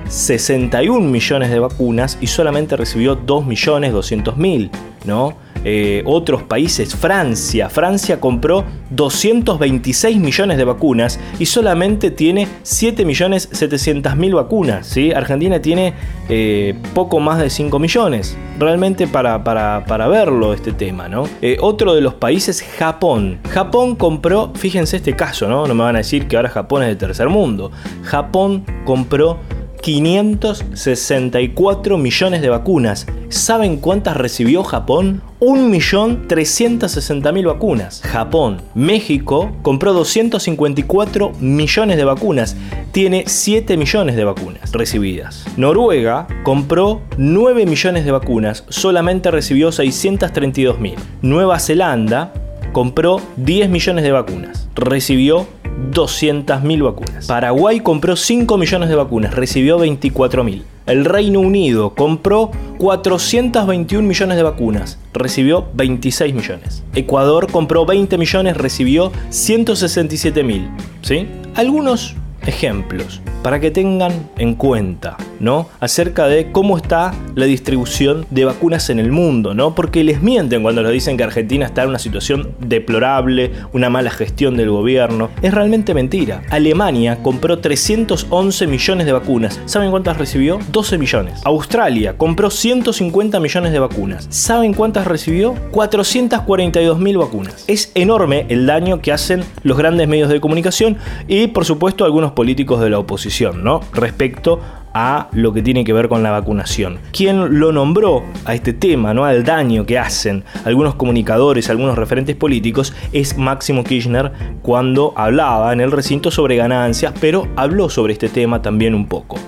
61 0.07 0.99
millones 1.09 1.49
de 1.49 1.59
vacunas 1.59 2.19
y 2.21 2.27
solamente 2.27 2.77
recibió 2.77 3.15
2 3.15 3.45
millones 3.45 3.91
200 3.91 4.37
mil, 4.37 4.69
¿no? 5.07 5.47
Eh, 5.63 6.03
otros 6.05 6.43
países, 6.43 6.95
Francia, 6.95 7.69
Francia 7.69 8.19
compró 8.19 8.63
226 8.91 10.17
millones 10.17 10.57
de 10.57 10.63
vacunas 10.63 11.19
y 11.39 11.45
solamente 11.45 12.11
tiene 12.11 12.47
7 12.63 13.03
millones 13.05 13.49
700 13.51 14.15
mil 14.15 14.35
vacunas, 14.35 14.87
¿sí? 14.87 15.11
Argentina 15.11 15.61
tiene 15.61 15.93
eh, 16.29 16.75
poco 16.93 17.19
más 17.19 17.39
de 17.39 17.49
5 17.49 17.79
millones, 17.79 18.37
realmente 18.59 19.07
para, 19.07 19.43
para, 19.43 20.07
verlo 20.07 20.53
este 20.53 20.71
tema, 20.71 21.09
¿no? 21.09 21.27
Eh, 21.41 21.57
otro 21.59 21.95
de 21.95 22.01
los 22.01 22.13
países, 22.13 22.63
Japón. 22.77 23.39
Japón 23.49 23.95
compró, 23.95 24.51
fíjense 24.55 24.97
este 24.97 25.15
caso, 25.15 25.47
¿no? 25.47 25.67
No 25.67 25.73
me 25.73 25.83
van 25.83 25.95
a 25.95 25.99
decir 25.99 26.27
que 26.27 26.37
ahora 26.37 26.49
Japón 26.49 26.83
es 26.83 26.89
de 26.89 26.95
tercer 26.95 27.29
mundo. 27.29 27.71
Japón 28.03 28.63
compró 28.85 29.39
564 29.87 31.97
millones 31.97 32.41
de 32.41 32.49
vacunas. 32.49 33.07
¿Saben 33.29 33.77
cuántas 33.77 34.17
recibió 34.17 34.65
Japón? 34.65 35.21
1.360.000 35.39 37.47
vacunas. 37.47 38.01
Japón. 38.01 38.63
México 38.75 39.55
compró 39.61 39.93
254 39.93 41.31
millones 41.39 41.95
de 41.95 42.03
vacunas. 42.03 42.57
Tiene 42.91 43.23
7 43.27 43.77
millones 43.77 44.17
de 44.17 44.25
vacunas 44.25 44.73
recibidas. 44.73 45.45
Noruega 45.55 46.27
compró 46.43 46.99
9 47.17 47.65
millones 47.65 48.03
de 48.03 48.11
vacunas. 48.11 48.65
Solamente 48.67 49.31
recibió 49.31 49.69
632.000. 49.69 50.95
Nueva 51.21 51.59
Zelanda 51.59 52.33
compró 52.73 53.21
10 53.37 53.69
millones 53.69 54.03
de 54.03 54.11
vacunas. 54.11 54.67
Recibió 54.75 55.47
200.000 55.91 56.83
vacunas. 56.83 57.27
Paraguay 57.27 57.79
compró 57.79 58.15
5 58.15 58.57
millones 58.57 58.89
de 58.89 58.95
vacunas, 58.95 59.33
recibió 59.33 59.79
24.000. 59.79 60.63
El 60.87 61.03
Reino 61.03 61.41
Unido 61.41 61.93
compró 61.95 62.51
421 62.77 64.07
millones 64.07 64.37
de 64.37 64.43
vacunas, 64.43 64.99
recibió 65.13 65.67
26 65.73 66.33
millones. 66.33 66.83
Ecuador 66.95 67.51
compró 67.51 67.85
20 67.85 68.17
millones, 68.17 68.55
recibió 68.55 69.11
167 69.29 70.43
mil. 70.43 70.69
¿Sí? 71.01 71.27
Algunos 71.55 72.15
ejemplos 72.47 73.21
para 73.47 73.59
que 73.59 73.71
tengan 73.71 74.11
en 74.37 74.55
cuenta, 74.55 75.15
¿no? 75.39 75.69
Acerca 75.79 76.27
de 76.27 76.51
cómo 76.51 76.75
está 76.75 77.13
la 77.35 77.45
distribución 77.45 78.25
de 78.29 78.45
vacunas 78.45 78.89
en 78.89 78.99
el 78.99 79.11
mundo, 79.11 79.53
¿no? 79.53 79.73
Porque 79.73 80.03
les 80.03 80.21
mienten 80.21 80.63
cuando 80.63 80.81
les 80.83 80.91
dicen 80.91 81.15
que 81.15 81.23
Argentina 81.23 81.65
está 81.65 81.83
en 81.83 81.89
una 81.89 81.99
situación 81.99 82.51
deplorable, 82.59 83.51
una 83.71 83.89
mala 83.89 84.09
gestión 84.09 84.57
del 84.57 84.69
gobierno. 84.69 85.29
Es 85.41 85.53
realmente 85.53 85.93
mentira. 85.93 86.41
Alemania 86.49 87.19
compró 87.23 87.59
311 87.59 88.67
millones 88.67 89.05
de 89.05 89.13
vacunas. 89.13 89.61
¿Saben 89.65 89.91
cuántas 89.91 90.17
recibió? 90.17 90.59
12 90.71 90.97
millones. 90.97 91.41
Australia 91.45 92.17
compró 92.17 92.49
150 92.49 93.39
millones 93.39 93.71
de 93.71 93.79
vacunas. 93.79 94.27
¿Saben 94.29 94.73
cuántas 94.73 95.07
recibió? 95.07 95.55
442 95.71 96.99
mil 96.99 97.17
vacunas. 97.17 97.63
Es 97.67 97.91
enorme 97.95 98.45
el 98.49 98.65
daño 98.65 99.01
que 99.01 99.11
hacen 99.11 99.43
los 99.63 99.77
grandes 99.77 100.07
medios 100.07 100.29
de 100.29 100.41
comunicación 100.41 100.97
y 101.27 101.47
por 101.47 101.65
supuesto 101.65 102.03
algunos 102.03 102.33
políticos 102.37 102.79
de 102.81 102.91
la 102.91 102.99
oposición, 102.99 103.63
¿no? 103.63 103.81
Respecto 103.93 104.61
a 104.93 105.27
lo 105.31 105.53
que 105.53 105.63
tiene 105.63 105.83
que 105.83 105.91
ver 105.91 106.07
con 106.07 106.21
la 106.21 106.29
vacunación. 106.29 106.99
¿Quién 107.11 107.59
lo 107.59 107.71
nombró 107.71 108.23
a 108.45 108.53
este 108.53 108.73
tema, 108.73 109.11
¿no? 109.15 109.25
al 109.25 109.43
daño 109.43 109.87
que 109.87 109.97
hacen 109.97 110.43
algunos 110.63 110.93
comunicadores, 110.93 111.71
algunos 111.71 111.97
referentes 111.97 112.35
políticos, 112.35 112.93
es 113.11 113.39
Máximo 113.39 113.83
Kirchner 113.83 114.31
cuando 114.61 115.13
hablaba 115.15 115.73
en 115.73 115.81
el 115.81 115.91
recinto 115.91 116.29
sobre 116.29 116.57
ganancias, 116.57 117.11
pero 117.19 117.47
habló 117.55 117.89
sobre 117.89 118.13
este 118.13 118.29
tema 118.29 118.61
también 118.61 118.93
un 118.93 119.07
poco. 119.07 119.39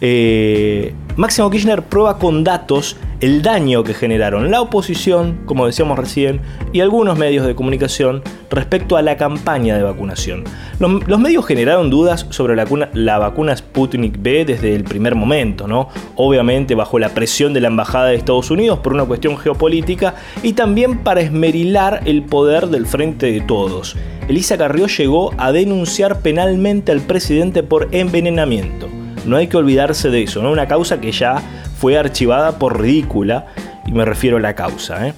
Eh, 0.00 0.94
Máximo 1.16 1.48
Kirchner 1.48 1.82
prueba 1.82 2.18
con 2.18 2.44
datos 2.44 2.96
el 3.20 3.40
daño 3.40 3.82
que 3.82 3.94
generaron 3.94 4.50
la 4.50 4.60
oposición, 4.60 5.38
como 5.46 5.64
decíamos 5.64 5.98
recién, 5.98 6.42
y 6.74 6.80
algunos 6.80 7.16
medios 7.16 7.46
de 7.46 7.54
comunicación 7.54 8.22
respecto 8.50 8.98
a 8.98 9.02
la 9.02 9.16
campaña 9.16 9.78
de 9.78 9.82
vacunación. 9.82 10.44
Los, 10.78 11.18
medios 11.18 11.46
generaron 11.46 11.88
dudas 11.88 12.26
sobre 12.28 12.54
la, 12.54 12.66
la, 12.92 13.18
vacuna 13.18 13.56
Sputnik 13.56 14.20
B 14.20 14.44
desde 14.44 14.74
el 14.74 14.84
primer 14.84 15.14
momento, 15.14 15.66
¿no? 15.66 15.88
Obviamente 16.16 16.74
bajo 16.74 16.98
la 16.98 17.08
presión 17.08 17.54
de 17.54 17.62
la 17.62 17.68
Embajada 17.68 18.08
de 18.08 18.16
Estados 18.16 18.50
Unidos 18.50 18.80
por 18.80 18.92
una 18.92 19.06
cuestión 19.06 19.38
geopolítica 19.38 20.16
y 20.42 20.52
también 20.52 20.98
para 20.98 21.22
esmerilar 21.22 22.02
el 22.04 22.22
poder 22.22 22.66
del 22.66 22.84
frente 22.84 23.32
de 23.32 23.40
todos. 23.40 23.96
Elisa 24.28 24.58
Carrió 24.58 24.86
llegó 24.86 25.32
a 25.38 25.52
denunciar 25.52 26.20
penalmente 26.20 26.92
al 26.92 27.00
presidente 27.00 27.62
por 27.62 27.88
envenenamiento. 27.92 28.88
No 29.26 29.36
hay 29.36 29.48
que 29.48 29.56
olvidarse 29.56 30.10
de 30.10 30.22
eso, 30.22 30.40
¿no? 30.40 30.50
Una 30.50 30.68
causa 30.68 31.00
que 31.00 31.12
ya 31.12 31.42
fue 31.78 31.98
archivada 31.98 32.58
por 32.58 32.80
ridícula, 32.80 33.46
y 33.86 33.92
me 33.92 34.04
refiero 34.04 34.36
a 34.36 34.40
la 34.40 34.54
causa. 34.54 35.08
¿eh? 35.08 35.14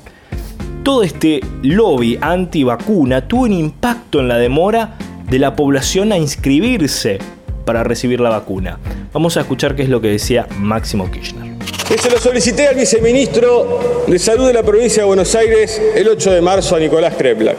Todo 0.83 1.03
este 1.03 1.41
lobby 1.63 2.19
anti-vacuna 2.21 3.29
tuvo 3.29 3.43
un 3.43 3.53
impacto 3.53 4.21
en 4.21 4.29
la 4.29 4.39
demora 4.39 4.97
de 5.29 5.39
la 5.39 5.55
población 5.55 6.13
a 6.13 6.19
inscribirse 6.19 7.19
para 7.65 7.85
recibir 7.85 8.21
la 8.21 8.31
vacuna. 8.31 8.79
Vamos 9.13 9.37
a 9.37 9.41
escuchar 9.41 9.77
qué 9.77 9.83
es 9.83 9.91
lo 9.91 10.01
que 10.01 10.09
decía 10.09 10.47
Máximo 10.59 11.11
Kirchner. 11.11 11.59
Que 11.87 11.99
se 11.99 12.11
lo 12.11 12.19
solicité 12.19 12.69
al 12.69 12.77
viceministro 12.77 14.05
de 14.07 14.19
Salud 14.19 14.47
de 14.47 14.55
la 14.55 14.63
provincia 14.63 15.03
de 15.03 15.07
Buenos 15.07 15.35
Aires 15.35 15.81
el 15.95 16.09
8 16.09 16.33
de 16.33 16.41
marzo 16.41 16.77
a 16.77 16.79
Nicolás 16.79 17.15
Kreplak. 17.17 17.57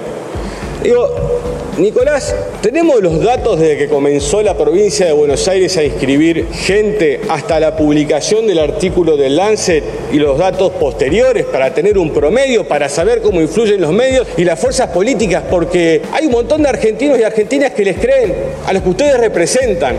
Digo, 0.83 1.38
Nicolás, 1.79 2.35
tenemos 2.61 3.01
los 3.01 3.23
datos 3.23 3.57
desde 3.57 3.77
que 3.77 3.87
comenzó 3.87 4.41
la 4.41 4.57
provincia 4.57 5.05
de 5.05 5.13
Buenos 5.13 5.47
Aires 5.47 5.77
a 5.77 5.83
inscribir 5.83 6.47
gente 6.51 7.21
hasta 7.29 7.57
la 7.57 7.77
publicación 7.77 8.47
del 8.47 8.59
artículo 8.59 9.15
del 9.15 9.37
Lancet 9.37 9.81
y 10.11 10.17
los 10.17 10.37
datos 10.37 10.73
posteriores 10.73 11.45
para 11.45 11.73
tener 11.73 11.97
un 11.97 12.11
promedio, 12.11 12.67
para 12.67 12.89
saber 12.89 13.21
cómo 13.21 13.39
influyen 13.39 13.79
los 13.79 13.93
medios 13.93 14.27
y 14.35 14.43
las 14.43 14.59
fuerzas 14.59 14.89
políticas, 14.89 15.43
porque 15.49 16.01
hay 16.11 16.25
un 16.25 16.33
montón 16.33 16.63
de 16.63 16.69
argentinos 16.69 17.17
y 17.17 17.23
argentinas 17.23 17.71
que 17.71 17.85
les 17.85 17.97
creen 17.97 18.35
a 18.65 18.73
los 18.73 18.83
que 18.83 18.89
ustedes 18.89 19.17
representan. 19.17 19.95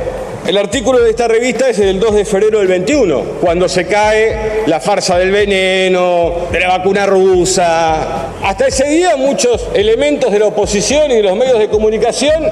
El 0.50 0.58
artículo 0.58 0.98
de 0.98 1.10
esta 1.10 1.28
revista 1.28 1.70
es 1.70 1.78
del 1.78 2.00
2 2.00 2.12
de 2.12 2.24
febrero 2.24 2.58
del 2.58 2.66
21, 2.66 3.22
cuando 3.40 3.68
se 3.68 3.86
cae 3.86 4.64
la 4.66 4.80
farsa 4.80 5.16
del 5.16 5.30
veneno, 5.30 6.48
de 6.50 6.58
la 6.58 6.76
vacuna 6.76 7.06
rusa. 7.06 8.32
Hasta 8.42 8.66
ese 8.66 8.88
día 8.88 9.14
muchos 9.14 9.68
elementos 9.74 10.32
de 10.32 10.40
la 10.40 10.46
oposición 10.46 11.08
y 11.12 11.18
de 11.18 11.22
los 11.22 11.36
medios 11.36 11.60
de 11.60 11.68
comunicación 11.68 12.42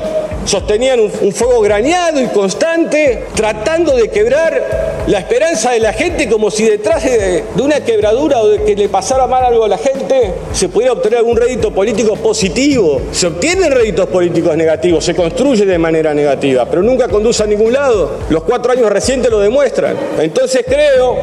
sostenían 0.45 1.01
un, 1.01 1.33
fuego 1.33 1.61
graneado 1.61 2.21
y 2.21 2.29
constante, 2.29 3.25
tratando 3.35 3.97
de 3.97 4.09
quebrar 4.09 5.05
la 5.09 5.19
esperanza 5.19 5.73
de 5.73 5.81
la 5.81 5.93
gente 5.93 6.29
como 6.29 6.53
si 6.53 6.65
detrás 6.65 7.03
de, 7.03 7.45
de 7.53 7.63
una 7.63 7.81
quebradura 7.81 8.41
o 8.41 8.49
de 8.49 8.63
que 8.63 8.77
le 8.77 8.89
pasara 8.89 9.27
mal 9.27 9.45
algo 9.45 9.65
a 9.65 9.69
la 9.69 9.79
gente 9.79 10.35
se 10.53 10.69
pudiera 10.69 10.93
obtener 10.93 11.19
algún 11.19 11.37
rédito 11.37 11.73
político 11.73 12.15
positivo. 12.15 13.01
Se 13.11 13.27
obtienen 13.27 13.73
réditos 13.73 14.07
políticos 14.07 14.57
negativos, 14.57 15.05
se 15.05 15.17
construye 15.17 15.67
de 15.67 15.79
manera 15.79 16.15
negativa, 16.15 16.65
pero 16.65 16.83
nunca 16.83 17.09
conduce 17.09 17.43
a 17.43 17.47
ningún 17.47 17.73
lado. 17.73 17.88
Los 18.31 18.43
cuatro 18.45 18.73
años 18.73 18.91
recientes 18.91 19.31
lo 19.31 19.41
demuestran. 19.41 19.97
Entonces 20.21 20.65
creo 20.67 21.17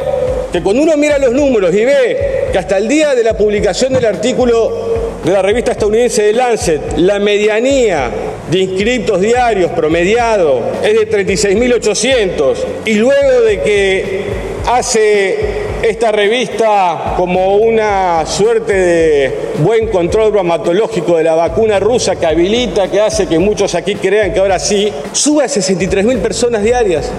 que 0.52 0.62
cuando 0.62 0.84
uno 0.84 0.98
mira 0.98 1.18
los 1.18 1.32
números 1.32 1.74
y 1.74 1.86
ve 1.86 2.48
que 2.52 2.58
hasta 2.58 2.78
el 2.78 2.88
día 2.88 3.14
de 3.16 3.24
la 3.24 3.36
publicación 3.36 3.94
del 3.94 4.06
artículo 4.06 4.96
de 5.24 5.32
la 5.32 5.42
revista 5.42 5.72
estadounidense 5.72 6.24
de 6.24 6.34
Lancet, 6.34 6.98
la 6.98 7.20
medianía 7.20 8.12
de 8.50 8.60
inscriptos 8.60 9.22
diarios 9.22 9.72
promediado 9.72 10.62
es 10.84 10.94
de 10.94 11.10
36.800 11.10 12.56
y 12.86 12.94
luego 12.94 13.42
de 13.42 13.62
que 13.62 14.24
hace 14.68 15.38
esta 15.82 16.12
revista 16.12 17.16
como 17.18 17.58
una 17.58 18.26
suerte 18.26 18.74
de 18.74 19.45
buen 19.60 19.88
control 19.88 20.32
bromatológico 20.32 21.18
de 21.18 21.24
la 21.24 21.36
vacuna 21.36 21.80
rusa 21.80 22.16
que 22.16 22.26
habilita, 22.26 22.90
que 22.90 23.02
hace 23.02 23.28
que 23.28 23.40
muchos 23.40 23.76
aquí 23.76 23.96
crean 23.96 24.34
que 24.34 24.40
ahora 24.40 24.60
sí, 24.60 24.92
sube 25.12 25.44
a 25.44 25.48
63.000 25.48 26.20
personas 26.20 26.64
diarias. 26.64 27.12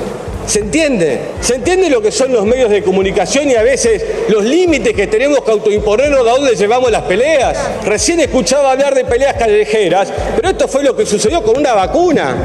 ¿Se 0.47 0.61
entiende? 0.61 1.21
¿Se 1.41 1.57
entiende 1.57 1.91
lo 1.91 2.01
que 2.01 2.13
son 2.13 2.33
los 2.33 2.45
medios 2.45 2.71
de 2.71 2.83
comunicación 2.83 3.51
y 3.51 3.55
a 3.55 3.63
veces 3.63 4.05
los 4.29 4.45
límites 4.45 4.95
que 4.95 5.09
tenemos 5.09 5.43
que 5.43 5.51
autoimponernos 5.51 6.25
de 6.25 6.31
dónde 6.31 6.55
llevamos 6.55 6.91
las 6.91 7.03
peleas? 7.03 7.59
Recién 7.85 8.21
escuchaba 8.21 8.71
hablar 8.71 8.95
de 8.95 9.05
peleas 9.05 9.35
callejeras, 9.35 10.13
pero 10.37 10.51
esto 10.51 10.69
fue 10.69 10.85
lo 10.85 10.95
que 10.95 11.05
sucedió 11.05 11.43
con 11.43 11.59
una 11.59 11.75
vacuna. 11.75 12.37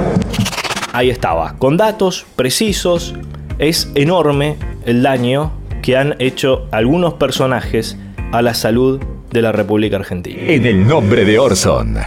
Ahí 0.94 1.12
estaba, 1.12 1.56
con 1.60 1.78
datos 1.78 2.26
precisos, 2.36 3.14
es 3.60 3.90
enorme 3.94 4.58
el 4.86 5.04
daño 5.04 5.52
que 5.84 5.96
han 5.96 6.16
hecho 6.18 6.68
algunos 6.72 7.14
personajes 7.14 7.98
a 8.32 8.42
la 8.42 8.56
salud 8.56 9.00
de 9.32 9.42
la 9.42 9.52
República 9.52 9.98
Argentina. 9.98 10.42
En 10.46 10.66
el 10.66 10.88
nombre 10.88 11.26
de 11.26 11.40
Orson. 11.40 11.98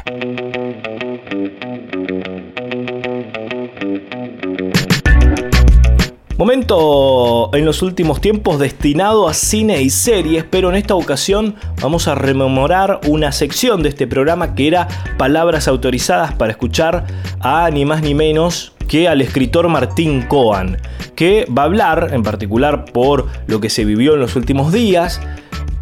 Momento 6.37 7.55
en 7.55 7.65
los 7.65 7.81
últimos 7.81 8.21
tiempos 8.21 8.59
destinado 8.59 9.29
a 9.29 9.35
cine 9.35 9.81
y 9.81 9.89
series, 9.89 10.45
pero 10.45 10.69
en 10.69 10.75
esta 10.75 10.97
ocasión 10.97 11.55
vamos 11.81 12.09
a 12.09 12.17
rememorar 12.17 13.01
una 13.07 13.31
sección 13.31 13.85
de 13.85 13.91
este 13.91 14.09
programa 14.09 14.57
que 14.57 14.67
era 14.67 14.89
palabras 15.17 15.69
autorizadas 15.69 16.35
para 16.35 16.51
escuchar 16.51 17.07
a 17.41 17.71
ni 17.71 17.85
más 17.85 18.03
ni 18.03 18.15
menos 18.15 18.73
que 18.89 19.09
al 19.09 19.21
escritor 19.21 19.69
Martín 19.69 20.23
Coan, 20.23 20.77
que 21.15 21.47
va 21.57 21.63
a 21.63 21.67
hablar 21.67 22.11
en 22.13 22.25
particular 22.25 22.85
por 22.87 23.29
lo 23.47 23.61
que 23.61 23.71
se 23.71 23.85
vivió 23.85 24.15
en 24.15 24.21
los 24.21 24.35
últimos 24.35 24.73
días, 24.73 25.21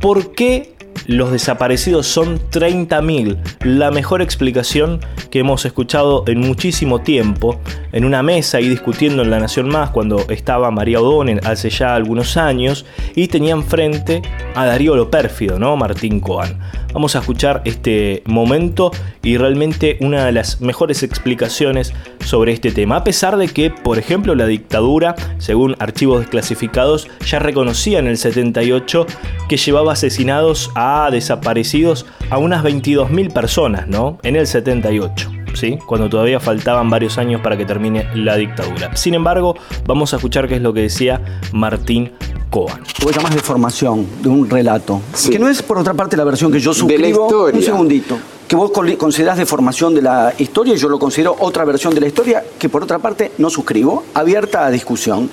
por 0.00 0.35
qué 0.35 0.71
los 1.06 1.32
desaparecidos 1.32 2.06
son 2.06 2.38
30.000. 2.50 3.38
La 3.64 3.90
mejor 3.90 4.22
explicación 4.22 5.00
que 5.30 5.40
hemos 5.40 5.64
escuchado 5.64 6.24
en 6.26 6.40
muchísimo 6.40 7.00
tiempo, 7.00 7.60
en 7.92 8.04
una 8.04 8.22
mesa 8.22 8.60
y 8.60 8.68
discutiendo 8.68 9.22
en 9.22 9.30
La 9.30 9.38
Nación 9.38 9.68
Más 9.68 9.90
cuando 9.90 10.18
estaba 10.28 10.70
María 10.70 11.00
O'Donnell 11.00 11.40
hace 11.44 11.70
ya 11.70 11.94
algunos 11.94 12.36
años 12.36 12.84
y 13.14 13.28
tenían 13.28 13.62
frente 13.62 14.22
a 14.54 14.66
Darío 14.66 14.96
lo 14.96 15.10
pérfido, 15.10 15.58
¿no? 15.58 15.76
Martín 15.76 16.20
Coan. 16.20 16.58
Vamos 16.92 17.16
a 17.16 17.20
escuchar 17.20 17.62
este 17.64 18.22
momento 18.26 18.92
y 19.22 19.38
realmente 19.38 19.96
una 20.00 20.26
de 20.26 20.32
las 20.32 20.60
mejores 20.60 21.02
explicaciones 21.02 21.94
sobre 22.24 22.52
este 22.52 22.70
tema. 22.70 22.96
A 22.96 23.04
pesar 23.04 23.37
de 23.37 23.48
que, 23.48 23.70
por 23.70 23.98
ejemplo, 23.98 24.35
la 24.35 24.46
dictadura, 24.46 25.14
según 25.38 25.76
archivos 25.78 26.20
desclasificados, 26.20 27.08
ya 27.26 27.38
reconocía 27.38 27.98
en 27.98 28.06
el 28.06 28.18
78 28.18 29.06
que 29.48 29.56
llevaba 29.56 29.92
asesinados 29.92 30.70
a 30.74 31.08
desaparecidos 31.11 32.06
a 32.30 32.38
unas 32.38 32.64
22.000 32.64 33.32
personas, 33.32 33.88
¿no? 33.88 34.18
En 34.22 34.37
el 34.37 34.46
78. 34.46 35.30
¿Sí? 35.54 35.78
cuando 35.87 36.08
todavía 36.08 36.40
faltaban 36.40 36.88
varios 36.88 37.18
años 37.18 37.42
para 37.42 37.58
que 37.58 37.66
termine 37.66 38.08
la 38.14 38.37
dictadura. 38.37 38.96
Sin 38.96 39.12
embargo, 39.12 39.54
vamos 39.87 40.14
a 40.14 40.16
escuchar 40.16 40.48
qué 40.48 40.56
es 40.56 40.62
lo 40.62 40.72
que 40.72 40.80
decía 40.80 41.20
Martín 41.52 42.12
Coan. 42.48 42.82
Vos 43.02 43.14
llamás 43.14 43.35
de 43.35 43.40
formación, 43.40 44.06
de 44.22 44.30
un 44.30 44.48
relato. 44.48 45.02
Que 45.30 45.38
no 45.38 45.50
es, 45.50 45.62
por 45.62 45.78
otra 45.78 45.92
parte, 45.92 46.16
la 46.16 46.24
versión 46.24 46.50
que 46.50 46.58
yo 46.58 46.72
suscribo. 46.72 47.26
historia. 47.26 47.58
Un 47.58 47.62
segundito. 47.62 48.18
Que 48.48 48.57
vos 48.57 48.70
considerás 48.98 49.38
de 49.38 49.46
formación 49.46 49.94
de 49.94 50.02
la 50.02 50.35
historia 50.37 50.74
y 50.74 50.76
yo 50.76 50.88
lo 50.88 50.98
considero 50.98 51.37
otra 51.40 51.64
versión 51.64 51.94
de 51.94 52.00
la 52.00 52.07
historia 52.07 52.44
que, 52.59 52.68
por 52.68 52.83
otra 52.83 52.98
parte, 52.98 53.33
no 53.38 53.48
suscribo, 53.48 54.05
abierta 54.14 54.66
a 54.66 54.70
discusión. 54.70 55.31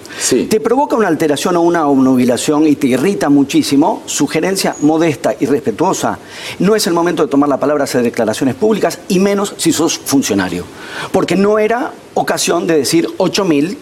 Te 0.49 0.59
provoca 0.59 0.95
una 0.95 1.07
alteración 1.07 1.57
o 1.57 1.61
una 1.61 1.87
obnubilación 1.87 2.65
y 2.67 2.75
te 2.75 2.87
irrita 2.87 3.29
muchísimo. 3.29 4.03
Sugerencia 4.05 4.75
modesta 4.81 5.35
y 5.39 5.45
respetuosa. 5.45 6.17
No 6.59 6.75
es 6.75 6.87
el 6.87 6.93
momento 6.93 7.23
de 7.23 7.29
tomar 7.29 7.49
la 7.49 7.59
palabra, 7.59 7.83
hacer 7.83 8.03
declaraciones 8.03 8.55
públicas 8.55 8.99
y 9.09 9.19
menos 9.19 9.53
si 9.57 9.73
sos 9.73 9.97
funcionario. 9.97 10.63
Porque 11.11 11.35
no 11.35 11.59
era 11.59 11.91
ocasión 12.13 12.67
de 12.67 12.77
decir 12.77 13.07
8.000 13.17 13.77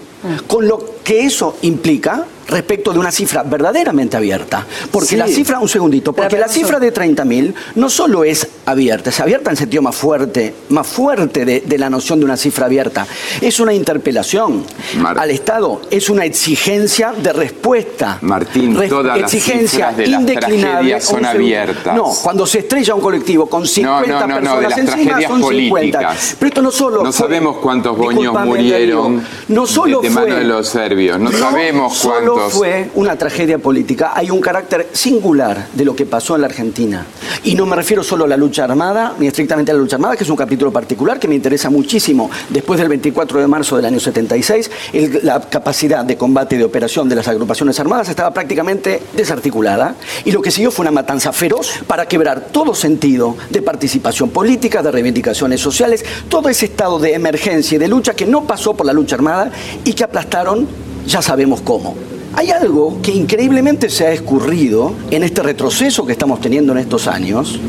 con 0.48 0.68
lo 0.68 0.97
que 1.08 1.26
eso 1.26 1.56
implica 1.62 2.26
respecto 2.50 2.94
de 2.94 3.00
una 3.00 3.12
cifra 3.12 3.44
verdaderamente 3.44 4.16
abierta. 4.16 4.66
Porque 4.90 5.10
Sí. 5.10 5.16
la 5.18 5.28
cifra, 5.28 5.60
un 5.60 5.68
segundito, 5.68 6.14
porque 6.14 6.38
la 6.38 6.48
cifra 6.48 6.80
de 6.80 6.94
30.000 6.94 7.54
no 7.76 7.90
solo 7.90 8.24
es 8.24 8.48
abierta, 8.66 9.10
es 9.10 9.20
abierta 9.20 9.50
en 9.50 9.54
el 9.54 9.58
sentido 9.58 9.82
más 9.84 9.96
fuerte, 9.98 10.54
más 10.70 10.88
fuerte 10.88 11.44
de, 11.44 11.60
de 11.62 11.78
la 11.78 11.90
noción 11.90 12.20
de 12.20 12.26
una 12.26 12.38
cifra 12.38 12.66
abierta. 12.68 13.06
Es 13.42 13.60
una 13.60 13.74
interpelación 13.74 14.64
al 15.04 15.30
Estado, 15.32 15.82
es 15.92 16.10
una 16.10 16.24
exigencia 16.24 17.12
de 17.22 17.34
respuesta. 17.34 18.18
Martín, 18.22 18.78
Res- 18.78 18.90
todas 18.90 19.20
las 19.20 19.34
exigencia 19.34 19.70
cifras 19.90 19.98
de 19.98 20.08
las 20.08 20.20
indeclinable. 20.22 20.62
tragedias 20.62 21.04
son 21.04 21.26
abiertas. 21.26 21.96
No, 21.98 22.14
cuando 22.24 22.46
se 22.46 22.60
estrella 22.60 22.96
un 22.96 23.02
colectivo 23.02 23.48
con 23.50 23.68
50 23.68 24.08
no, 24.08 24.28
no, 24.28 24.28
no, 24.28 24.36
de 24.36 24.40
personas 24.40 24.70
las 24.70 24.80
encima 24.80 25.04
tragedias 25.04 25.32
son 25.32 25.40
50. 25.42 25.70
políticas. 25.70 26.36
Pero 26.40 26.48
esto 26.48 26.62
no 26.62 26.72
solo 26.72 27.04
No 27.04 27.12
fue- 27.12 27.28
sabemos 27.28 27.58
cuántos 27.58 27.98
boños 27.98 28.34
murieron 28.46 29.22
no 29.50 29.68
solo 29.68 30.00
de 30.00 30.10
fue, 30.12 30.22
mano 30.22 30.36
de 30.38 30.44
los 30.46 30.66
serbios. 30.70 30.97
No, 30.98 31.32
sabemos 31.32 31.96
solo 31.98 32.34
cuántos. 32.34 32.54
fue 32.54 32.90
una 32.96 33.16
tragedia 33.16 33.60
política. 33.60 34.12
Hay 34.16 34.32
un 34.32 34.42
carácter 34.42 34.88
singular 34.94 35.68
de 35.74 35.86
lo 35.86 35.96
que 35.96 36.06
pasó 36.06 36.36
en 36.36 36.42
la 36.42 36.48
Argentina. 36.48 37.06
Y 37.44 37.54
no 37.56 37.66
me 37.66 37.76
refiero 37.76 38.04
solo 38.04 38.26
a 38.26 38.28
la 38.28 38.36
lucha 38.38 38.64
armada, 38.64 39.14
ni 39.20 39.28
estrictamente 39.28 39.72
a 39.72 39.76
la 39.76 39.80
lucha 39.82 39.96
armada, 39.98 40.16
que 40.16 40.24
es 40.24 40.30
un 40.30 40.36
capítulo 40.36 40.72
particular 40.72 41.20
que 41.20 41.28
me 41.28 41.36
interesa 41.36 41.70
muchísimo. 41.70 42.30
Después 42.50 42.80
del 42.80 42.90
24 42.90 43.40
de 43.40 43.48
marzo 43.48 43.76
del 43.76 43.86
año 43.86 44.00
76, 44.00 44.72
el- 44.94 45.20
la 45.24 45.40
capacidad 45.42 46.04
de 46.04 46.18
combate 46.18 46.56
y 46.56 46.58
de 46.60 46.66
operación 46.66 47.08
de 47.08 47.16
las 47.16 47.28
agrupaciones 47.28 47.80
armadas 47.80 48.10
estaba 48.10 48.32
prácticamente 48.34 49.02
desarticulada. 49.14 49.96
Y 50.26 50.32
lo 50.32 50.42
que 50.42 50.52
siguió 50.52 50.72
fue 50.72 50.84
una 50.84 50.92
matanza 50.92 51.32
feroz 51.32 51.72
para 51.86 52.08
quebrar 52.08 52.48
todo 52.52 52.74
sentido 52.74 53.36
de 53.50 53.62
participación 53.62 54.30
política, 54.32 54.82
de 54.82 54.92
reivindicaciones 54.92 55.62
sociales, 55.62 56.04
todo 56.30 56.50
ese 56.50 56.66
estado 56.66 56.98
de 57.00 57.14
emergencia 57.14 57.76
y 57.76 57.80
de 57.80 57.88
lucha 57.88 58.14
que 58.14 58.26
no 58.26 58.46
pasó 58.46 58.74
por 58.76 58.86
la 58.86 58.94
lucha 58.94 59.16
armada 59.16 59.52
y 59.84 59.94
que 59.94 60.04
aplastaron, 60.04 60.68
ya 61.08 61.22
sabemos 61.22 61.62
cómo. 61.62 61.96
Hay 62.40 62.52
algo 62.52 63.00
que 63.02 63.12
increíblemente 63.12 63.90
se 63.90 64.06
ha 64.06 64.12
escurrido 64.14 64.94
en 65.10 65.24
este 65.24 65.42
retroceso 65.42 66.06
que 66.06 66.12
estamos 66.12 66.40
teniendo 66.40 66.72
en 66.72 66.78
estos 66.78 67.08
años, 67.08 67.60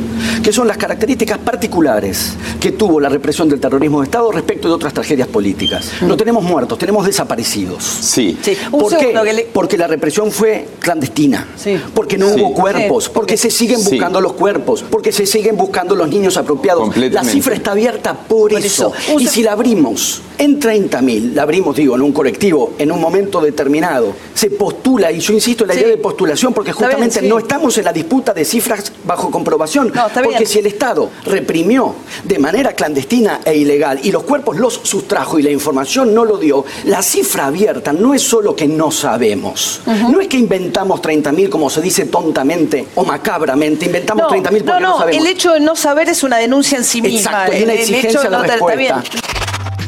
que 0.43 0.53
son 0.53 0.69
las 0.69 0.77
características 0.77 1.39
particulares 1.39 2.35
que 2.61 2.73
tuvo 2.73 3.01
la 3.01 3.09
represión 3.09 3.49
del 3.49 3.61
terrorismo 3.61 4.01
de 4.01 4.05
Estado 4.05 4.31
respecto 4.31 4.69
de 4.69 4.75
otras 4.75 4.93
tragedias 4.93 5.27
políticas. 5.27 5.91
No 6.03 6.19
tenemos 6.19 6.45
muertos, 6.45 6.77
tenemos 6.79 7.07
desaparecidos. 7.07 7.83
Sí. 7.83 8.37
¿Por 8.71 8.91
qué? 8.91 8.99
segundo 8.99 9.23
que 9.25 9.33
le- 9.33 9.43
Porque 9.51 9.79
la 9.79 9.87
represión 9.87 10.31
fue 10.31 10.69
clandestina. 10.81 11.49
Porque 11.95 12.19
no 12.19 12.29
Sí. 12.29 12.39
hubo 12.39 12.53
cuerpos, 12.53 13.05
Sí. 13.05 13.11
porque 13.15 13.39
se 13.39 13.51
siguen 13.51 13.81
Sí. 13.81 13.93
buscando 13.93 14.21
los 14.21 14.35
cuerpos, 14.35 14.85
porque 14.91 15.13
se 15.13 15.25
siguen 15.25 15.57
buscando 15.57 15.95
los 15.97 16.11
niños 16.11 16.37
apropiados. 16.37 16.95
La 16.95 17.25
cifra 17.25 17.55
está 17.55 17.71
abierta 17.73 18.13
por, 18.13 18.53
eso. 18.53 18.93
Y 19.19 19.27
si 19.29 19.43
la 19.43 19.53
abrimos 19.53 20.21
en 20.37 20.61
30.000, 20.61 21.35
la 21.35 21.45
abrimos, 21.45 21.75
digo, 21.75 21.95
en 21.97 22.03
un 22.03 22.13
colectivo, 22.13 22.75
en 22.79 22.93
un 22.93 23.01
momento 23.01 23.41
determinado, 23.41 24.13
se 24.35 24.58
postula, 24.59 25.11
y 25.11 25.21
yo 25.21 25.33
insisto 25.33 25.65
en 25.65 25.69
la 25.69 25.75
idea 25.75 25.89
de 25.89 25.97
postulación, 25.97 26.53
porque 26.53 26.73
bien, 26.73 26.79
justamente 26.79 27.21
sí. 27.21 27.29
no 27.29 27.39
estamos 27.39 27.79
en 27.79 27.85
la 27.85 27.93
disputa 27.93 28.35
de 28.35 28.45
cifras 28.45 28.93
bajo 29.05 29.31
comprobación. 29.31 29.93
porque 30.15 30.29
bien. 30.29 30.47
si 30.47 30.59
el 30.59 30.67
Estado 30.67 31.11
reprimió 31.25 31.95
de 32.25 32.39
manera 32.39 32.73
clandestina 32.73 33.41
e 33.45 33.57
ilegal 33.57 34.01
y 34.03 34.11
los 34.11 34.25
cuerpos 34.25 34.57
los 34.57 34.81
sustrajo 34.83 35.39
y 35.39 35.43
la 35.43 35.51
información 35.51 36.13
no 36.15 36.25
lo 36.25 36.37
dio, 36.37 36.65
la 36.85 37.03
cifra 37.03 37.47
abierta 37.47 37.93
no 37.93 38.13
es 38.13 38.23
solo 38.23 38.55
que 38.55 38.67
no 38.67 38.91
sabemos. 38.91 39.81
No 39.87 40.21
es 40.21 40.29
que 40.29 40.37
inventamos 40.37 41.01
30.000 41.01 41.49
como 41.49 41.71
se 41.71 41.81
dice 41.81 42.07
tontamente 42.07 42.87
o 42.97 43.05
macabramente, 43.05 43.87
inventamos 43.87 44.25
No, 44.25 44.31
30.000 44.31 44.43
porque 44.43 44.63
no, 44.65 44.81
no, 44.81 44.89
no, 44.89 44.99
sabemos. 44.99 45.23
el 45.23 45.31
hecho 45.31 45.53
de 45.53 45.61
no 45.61 45.77
saber 45.77 46.09
es 46.09 46.23
una 46.23 46.39
denuncia 46.39 46.79
en 46.79 46.85
sí 46.85 47.01
misma. 47.01 47.19
Exacto, 47.19 47.53
es 47.53 47.59
el, 47.59 47.65
una 47.65 47.73
el 47.73 47.79
exigencia 47.79 48.11
hecho 48.11 48.23
de 48.23 48.31
no 48.31 48.43
respuesta. 48.43 49.03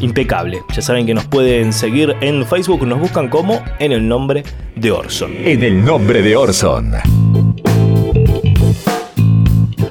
Impecable. 0.00 0.62
Ya 0.74 0.82
saben 0.82 1.07
que 1.07 1.14
nos 1.14 1.26
pueden 1.26 1.72
seguir 1.72 2.16
en 2.20 2.47
Facebook, 2.47 2.86
nos 2.86 3.01
buscan 3.01 3.28
como 3.28 3.62
en 3.78 3.93
el 3.93 4.07
nombre 4.07 4.45
de 4.76 4.93
Orson. 4.93 5.32
En 5.45 5.62
el 5.62 5.84
nombre 5.84 6.22
de 6.22 6.36
Orson. 6.36 6.93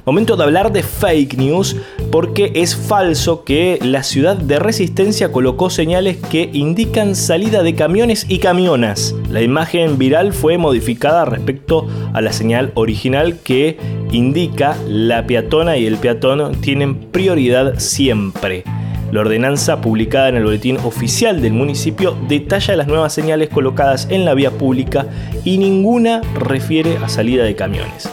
Momento 0.09 0.35
de 0.35 0.43
hablar 0.43 0.71
de 0.71 0.81
fake 0.81 1.37
news, 1.37 1.75
porque 2.11 2.51
es 2.55 2.75
falso 2.75 3.43
que 3.43 3.77
la 3.79 4.01
ciudad 4.01 4.35
de 4.35 4.57
Resistencia 4.57 5.31
colocó 5.31 5.69
señales 5.69 6.17
que 6.17 6.49
indican 6.51 7.13
salida 7.13 7.61
de 7.61 7.75
camiones 7.75 8.25
y 8.27 8.39
camionas. 8.39 9.13
La 9.29 9.43
imagen 9.43 9.99
viral 9.99 10.33
fue 10.33 10.57
modificada 10.57 11.25
respecto 11.25 11.85
a 12.11 12.21
la 12.21 12.33
señal 12.33 12.71
original 12.73 13.37
que 13.43 13.77
indica 14.11 14.75
la 14.87 15.27
peatona 15.27 15.77
y 15.77 15.85
el 15.85 15.97
peatón 15.97 16.59
tienen 16.59 16.95
prioridad 17.11 17.77
siempre. 17.77 18.63
La 19.11 19.21
ordenanza 19.21 19.81
publicada 19.81 20.29
en 20.29 20.35
el 20.35 20.43
boletín 20.43 20.77
oficial 20.77 21.41
del 21.41 21.53
municipio 21.53 22.15
detalla 22.27 22.75
las 22.75 22.87
nuevas 22.87 23.13
señales 23.13 23.49
colocadas 23.49 24.07
en 24.11 24.23
la 24.23 24.35
vía 24.35 24.51
pública 24.51 25.07
y 25.43 25.57
ninguna 25.57 26.21
refiere 26.35 26.97
a 26.97 27.09
salida 27.09 27.43
de 27.43 27.55
camiones. 27.55 28.09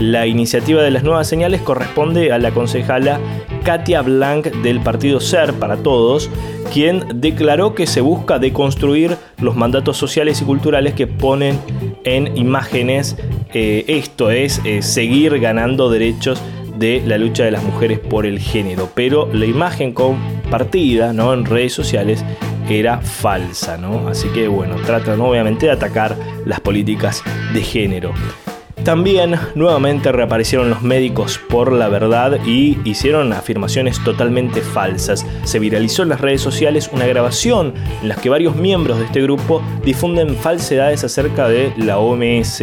La 0.00 0.26
iniciativa 0.26 0.82
de 0.82 0.90
las 0.90 1.04
nuevas 1.04 1.28
señales 1.28 1.60
corresponde 1.60 2.32
a 2.32 2.38
la 2.38 2.50
concejala 2.50 3.20
Katia 3.62 4.02
Blanc 4.02 4.46
del 4.46 4.80
partido 4.80 5.20
Ser 5.20 5.52
para 5.54 5.76
Todos, 5.76 6.28
quien 6.72 7.04
declaró 7.14 7.74
que 7.76 7.86
se 7.86 8.00
busca 8.00 8.40
deconstruir 8.40 9.16
los 9.38 9.54
mandatos 9.54 9.96
sociales 9.96 10.42
y 10.42 10.44
culturales 10.44 10.94
que 10.94 11.06
ponen 11.06 11.60
en 12.04 12.36
imágenes 12.36 13.16
eh, 13.54 13.84
esto 13.86 14.30
es 14.30 14.60
eh, 14.64 14.80
seguir 14.80 15.38
ganando 15.38 15.90
derechos 15.90 16.40
de 16.78 17.02
la 17.06 17.18
lucha 17.18 17.44
de 17.44 17.50
las 17.50 17.62
mujeres 17.62 17.98
por 17.98 18.26
el 18.26 18.38
género. 18.38 18.90
Pero 18.94 19.28
la 19.32 19.46
imagen 19.46 19.92
compartida 19.92 21.12
¿no? 21.12 21.32
en 21.32 21.44
redes 21.44 21.72
sociales 21.72 22.24
era 22.68 23.00
falsa, 23.00 23.76
¿no? 23.76 24.08
Así 24.08 24.28
que 24.28 24.48
bueno, 24.48 24.76
tratan 24.86 25.20
obviamente 25.20 25.66
de 25.66 25.72
atacar 25.72 26.16
las 26.46 26.60
políticas 26.60 27.22
de 27.52 27.62
género. 27.62 28.12
También 28.84 29.36
nuevamente 29.54 30.10
reaparecieron 30.10 30.68
los 30.68 30.82
médicos 30.82 31.38
por 31.38 31.70
la 31.70 31.88
verdad 31.88 32.40
y 32.44 32.78
hicieron 32.84 33.32
afirmaciones 33.32 34.02
totalmente 34.02 34.60
falsas. 34.60 35.24
Se 35.44 35.60
viralizó 35.60 36.02
en 36.02 36.08
las 36.08 36.20
redes 36.20 36.40
sociales 36.40 36.90
una 36.92 37.06
grabación 37.06 37.74
en 38.02 38.08
la 38.08 38.16
que 38.16 38.28
varios 38.28 38.56
miembros 38.56 38.98
de 38.98 39.04
este 39.04 39.22
grupo 39.22 39.62
difunden 39.84 40.34
falsedades 40.34 41.04
acerca 41.04 41.46
de 41.48 41.72
la 41.76 41.98
OMS 41.98 42.60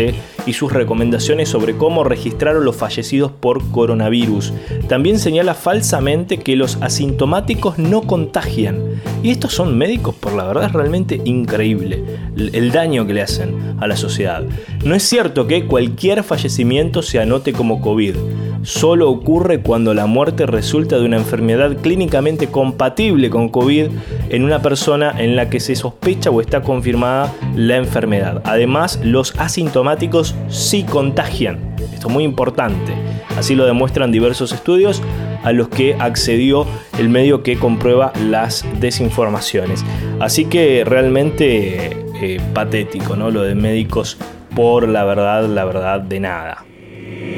y 0.50 0.54
sus 0.54 0.74
recomendaciones 0.74 1.48
sobre 1.48 1.78
cómo 1.78 2.04
registraron 2.04 2.66
los 2.66 2.76
fallecidos 2.76 3.32
por 3.32 3.70
coronavirus. 3.70 4.52
También 4.88 5.20
señala 5.20 5.54
falsamente 5.54 6.40
que 6.40 6.56
los 6.56 6.78
asintomáticos 6.82 7.78
no 7.78 8.02
contagian. 8.02 8.80
Y 9.22 9.30
estos 9.30 9.54
son 9.54 9.78
médicos, 9.78 10.16
por 10.16 10.34
la 10.34 10.46
verdad 10.46 10.66
es 10.66 10.74
realmente 10.74 11.22
increíble 11.24 12.04
el 12.36 12.72
daño 12.72 13.06
que 13.06 13.14
le 13.14 13.22
hacen 13.22 13.76
a 13.80 13.86
la 13.86 13.96
sociedad. 13.96 14.44
No 14.84 14.96
es 14.96 15.04
cierto 15.04 15.46
que 15.46 15.66
cualquier 15.66 16.24
fallecimiento 16.24 17.04
se 17.04 17.20
anote 17.20 17.54
como 17.54 17.80
COVID. 17.80 18.16
Solo 18.64 19.10
ocurre 19.10 19.62
cuando 19.62 19.94
la 19.94 20.06
muerte 20.06 20.46
resulta 20.46 20.98
de 20.98 21.06
una 21.06 21.18
enfermedad 21.18 21.78
clínicamente 21.78 22.48
compatible 22.48 23.30
con 23.30 23.50
COVID 23.50 23.88
en 24.30 24.44
una 24.44 24.62
persona 24.62 25.14
en 25.18 25.36
la 25.36 25.50
que 25.50 25.60
se 25.60 25.76
sospecha 25.76 26.30
o 26.30 26.42
está 26.42 26.62
confirmada 26.62 27.34
la 27.56 27.78
enfermedad. 27.78 28.42
Además, 28.44 29.00
los 29.04 29.34
asintomáticos 29.40 30.36
sí 30.50 30.84
contagian. 30.84 31.60
Esto 31.94 32.08
es 32.08 32.14
muy 32.14 32.24
importante. 32.24 32.94
Así 33.38 33.56
lo 33.56 33.66
demuestran 33.66 34.12
diversos 34.12 34.52
estudios 34.52 35.02
a 35.44 35.54
los 35.54 35.70
que 35.70 35.96
accedió 35.96 36.66
el 36.98 37.08
medio 37.08 37.44
que 37.44 37.58
comprueba 37.58 38.12
las 38.30 38.66
desinformaciones. 38.80 39.86
Así 40.20 40.46
que 40.46 40.84
realmente 40.86 41.98
eh, 42.22 42.42
patético, 42.54 43.16
¿no? 43.16 43.32
Lo 43.32 43.44
de 43.44 43.56
médicos 43.56 44.18
por 44.54 44.90
la 44.90 45.06
verdad, 45.06 45.48
la 45.48 45.64
verdad 45.64 46.02
de 46.02 46.20
nada. 46.20 46.69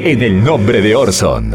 En 0.03 0.23
el 0.23 0.43
nombre 0.43 0.81
de 0.81 0.95
Orson. 0.95 1.53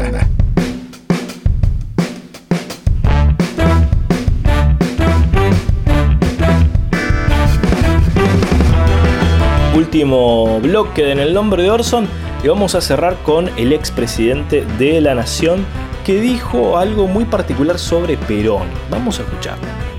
Último 9.75 10.61
bloque 10.61 11.11
En 11.11 11.19
el 11.19 11.33
nombre 11.33 11.61
de 11.61 11.71
Orson 11.71 12.07
y 12.41 12.47
vamos 12.47 12.73
a 12.75 12.79
cerrar 12.79 13.17
con 13.23 13.49
el 13.57 13.73
expresidente 13.73 14.63
de 14.79 15.01
la 15.01 15.13
Nación 15.13 15.65
que 16.05 16.21
dijo 16.21 16.77
algo 16.77 17.07
muy 17.07 17.25
particular 17.25 17.77
sobre 17.77 18.15
Perón. 18.15 18.67
Vamos 18.89 19.19
a 19.19 19.23
escucharlo 19.23 19.96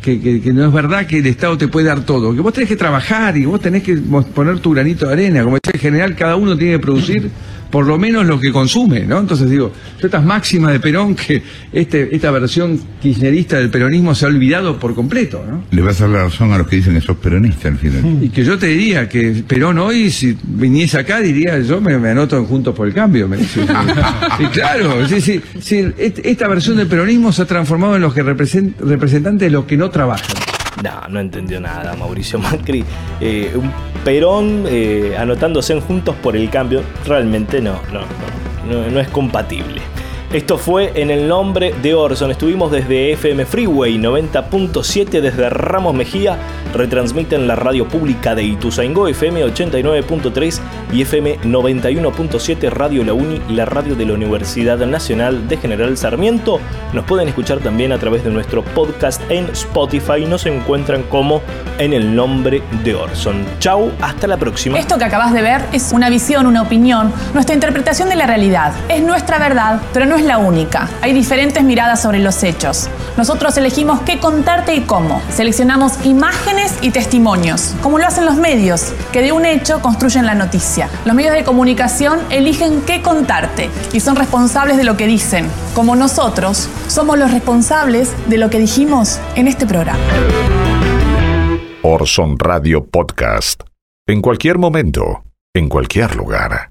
que, 0.00 0.40
no 0.52 0.66
es 0.66 0.72
verdad 0.72 1.06
que 1.06 1.18
el 1.18 1.26
Estado 1.26 1.56
te 1.58 1.68
puede 1.68 1.86
dar 1.86 2.04
todo, 2.04 2.34
que 2.34 2.40
vos 2.40 2.52
tenés 2.52 2.68
que 2.68 2.76
trabajar 2.76 3.36
y 3.36 3.44
vos 3.44 3.60
tenés 3.60 3.82
que 3.82 3.96
poner 3.96 4.58
tu 4.60 4.72
granito 4.72 5.06
de 5.06 5.12
arena, 5.12 5.42
como 5.42 5.56
decía 5.56 5.72
en 5.74 5.80
general, 5.80 6.16
cada 6.16 6.36
uno 6.36 6.56
tiene 6.56 6.74
que 6.74 6.78
producir 6.80 7.30
por 7.70 7.86
lo 7.86 7.98
menos 7.98 8.26
lo 8.26 8.40
que 8.40 8.52
consume, 8.52 9.00
¿no? 9.00 9.18
Entonces 9.18 9.48
digo, 9.48 9.72
estas 10.02 10.24
máximas 10.24 10.72
de 10.72 10.80
Perón 10.80 11.14
que 11.14 11.42
este, 11.72 12.14
esta 12.14 12.30
versión 12.30 12.80
kirchnerista 13.00 13.58
del 13.58 13.70
peronismo 13.70 14.14
se 14.14 14.24
ha 14.24 14.28
olvidado 14.28 14.78
por 14.78 14.94
completo, 14.94 15.44
¿no? 15.48 15.64
Le 15.70 15.82
vas 15.82 16.00
a 16.00 16.04
dar 16.04 16.10
la 16.10 16.24
razón 16.24 16.52
a 16.52 16.58
los 16.58 16.66
que 16.66 16.76
dicen 16.76 16.94
que 16.94 17.00
sos 17.00 17.16
peronista 17.16 17.68
al 17.68 17.78
final. 17.78 18.18
Y 18.22 18.30
que 18.30 18.44
yo 18.44 18.58
te 18.58 18.66
diría 18.66 19.08
que 19.08 19.44
Perón 19.46 19.78
hoy, 19.78 20.10
si 20.10 20.36
viniese 20.42 20.98
acá, 20.98 21.20
diría, 21.20 21.58
yo 21.60 21.80
me, 21.80 21.94
anoto 21.94 22.36
en 22.36 22.46
Juntos 22.46 22.74
por 22.74 22.86
el 22.86 22.94
Cambio. 22.94 23.28
Me 23.28 23.36
dice. 23.36 23.60
y 24.38 24.46
claro, 24.46 25.06
sí, 25.08 25.20
sí, 25.20 25.40
sí, 25.60 25.86
esta 25.96 26.48
versión 26.48 26.76
del 26.76 26.86
peronismo 26.86 27.32
se 27.32 27.42
ha 27.42 27.46
transformado 27.46 27.96
en 27.96 28.02
los 28.02 28.14
que 28.14 28.22
representantes 28.22 29.40
de 29.40 29.50
los 29.50 29.64
que 29.64 29.76
no 29.76 29.90
trabajan. 29.90 30.36
No, 30.82 31.08
no 31.08 31.20
entendió 31.20 31.60
nada 31.60 31.94
Mauricio 31.94 32.38
Macri. 32.38 32.84
Eh, 33.20 33.52
un 33.54 33.72
Perón 34.04 34.64
eh, 34.66 35.14
anotándose 35.18 35.74
en 35.74 35.80
Juntos 35.80 36.14
por 36.22 36.36
el 36.36 36.48
Cambio, 36.48 36.82
realmente 37.06 37.60
no, 37.60 37.80
no, 37.92 38.00
no, 38.70 38.90
no 38.90 39.00
es 39.00 39.08
compatible. 39.08 39.82
Esto 40.32 40.58
fue 40.58 40.92
en 40.94 41.10
el 41.10 41.26
nombre 41.26 41.74
de 41.82 41.92
Orson. 41.92 42.30
Estuvimos 42.30 42.70
desde 42.70 43.10
FM 43.14 43.46
Freeway 43.46 43.98
90.7 43.98 45.20
desde 45.20 45.50
Ramos 45.50 45.92
Mejía. 45.92 46.38
Retransmiten 46.72 47.48
la 47.48 47.56
radio 47.56 47.88
pública 47.88 48.36
de 48.36 48.44
Ituzaingó 48.44 49.08
FM 49.08 49.44
89.3 49.46 50.60
y 50.92 51.02
FM 51.02 51.40
91.7 51.40 52.70
Radio 52.70 53.02
La 53.02 53.12
Uni, 53.12 53.42
la 53.48 53.64
radio 53.64 53.96
de 53.96 54.06
la 54.06 54.12
Universidad 54.12 54.78
Nacional 54.86 55.48
de 55.48 55.56
General 55.56 55.96
Sarmiento. 55.96 56.60
Nos 56.92 57.06
pueden 57.06 57.26
escuchar 57.26 57.58
también 57.58 57.90
a 57.90 57.98
través 57.98 58.22
de 58.22 58.30
nuestro 58.30 58.62
podcast 58.62 59.20
en 59.32 59.46
Spotify. 59.46 60.26
Nos 60.28 60.46
encuentran 60.46 61.02
como 61.02 61.42
en 61.78 61.92
el 61.92 62.14
nombre 62.14 62.62
de 62.84 62.94
Orson. 62.94 63.44
Chau, 63.58 63.90
hasta 64.00 64.28
la 64.28 64.36
próxima. 64.36 64.78
Esto 64.78 64.96
que 64.96 65.06
acabas 65.06 65.32
de 65.32 65.42
ver 65.42 65.64
es 65.72 65.90
una 65.92 66.08
visión, 66.08 66.46
una 66.46 66.62
opinión, 66.62 67.12
nuestra 67.34 67.56
interpretación 67.56 68.08
de 68.08 68.14
la 68.14 68.28
realidad. 68.28 68.74
Es 68.88 69.02
nuestra 69.02 69.40
verdad, 69.40 69.80
pero 69.92 70.06
no 70.06 70.19
es 70.20 70.26
la 70.26 70.38
única. 70.38 70.88
Hay 71.00 71.12
diferentes 71.12 71.64
miradas 71.64 72.02
sobre 72.02 72.18
los 72.18 72.42
hechos. 72.42 72.88
Nosotros 73.16 73.56
elegimos 73.56 74.00
qué 74.02 74.18
contarte 74.18 74.74
y 74.74 74.82
cómo. 74.82 75.22
Seleccionamos 75.30 76.04
imágenes 76.04 76.74
y 76.82 76.90
testimonios, 76.90 77.74
como 77.82 77.98
lo 77.98 78.06
hacen 78.06 78.26
los 78.26 78.36
medios, 78.36 78.92
que 79.12 79.22
de 79.22 79.32
un 79.32 79.46
hecho 79.46 79.80
construyen 79.80 80.26
la 80.26 80.34
noticia. 80.34 80.90
Los 81.06 81.14
medios 81.14 81.34
de 81.34 81.44
comunicación 81.44 82.20
eligen 82.30 82.82
qué 82.82 83.00
contarte 83.00 83.70
y 83.92 84.00
son 84.00 84.16
responsables 84.16 84.76
de 84.76 84.84
lo 84.84 84.96
que 84.96 85.06
dicen, 85.06 85.48
como 85.74 85.96
nosotros 85.96 86.68
somos 86.86 87.18
los 87.18 87.30
responsables 87.30 88.12
de 88.28 88.38
lo 88.38 88.50
que 88.50 88.58
dijimos 88.58 89.18
en 89.36 89.48
este 89.48 89.66
programa. 89.66 89.98
Orson 91.82 92.38
Radio 92.38 92.84
Podcast. 92.84 93.62
En 94.06 94.20
cualquier 94.20 94.58
momento, 94.58 95.24
en 95.54 95.68
cualquier 95.68 96.14
lugar. 96.14 96.69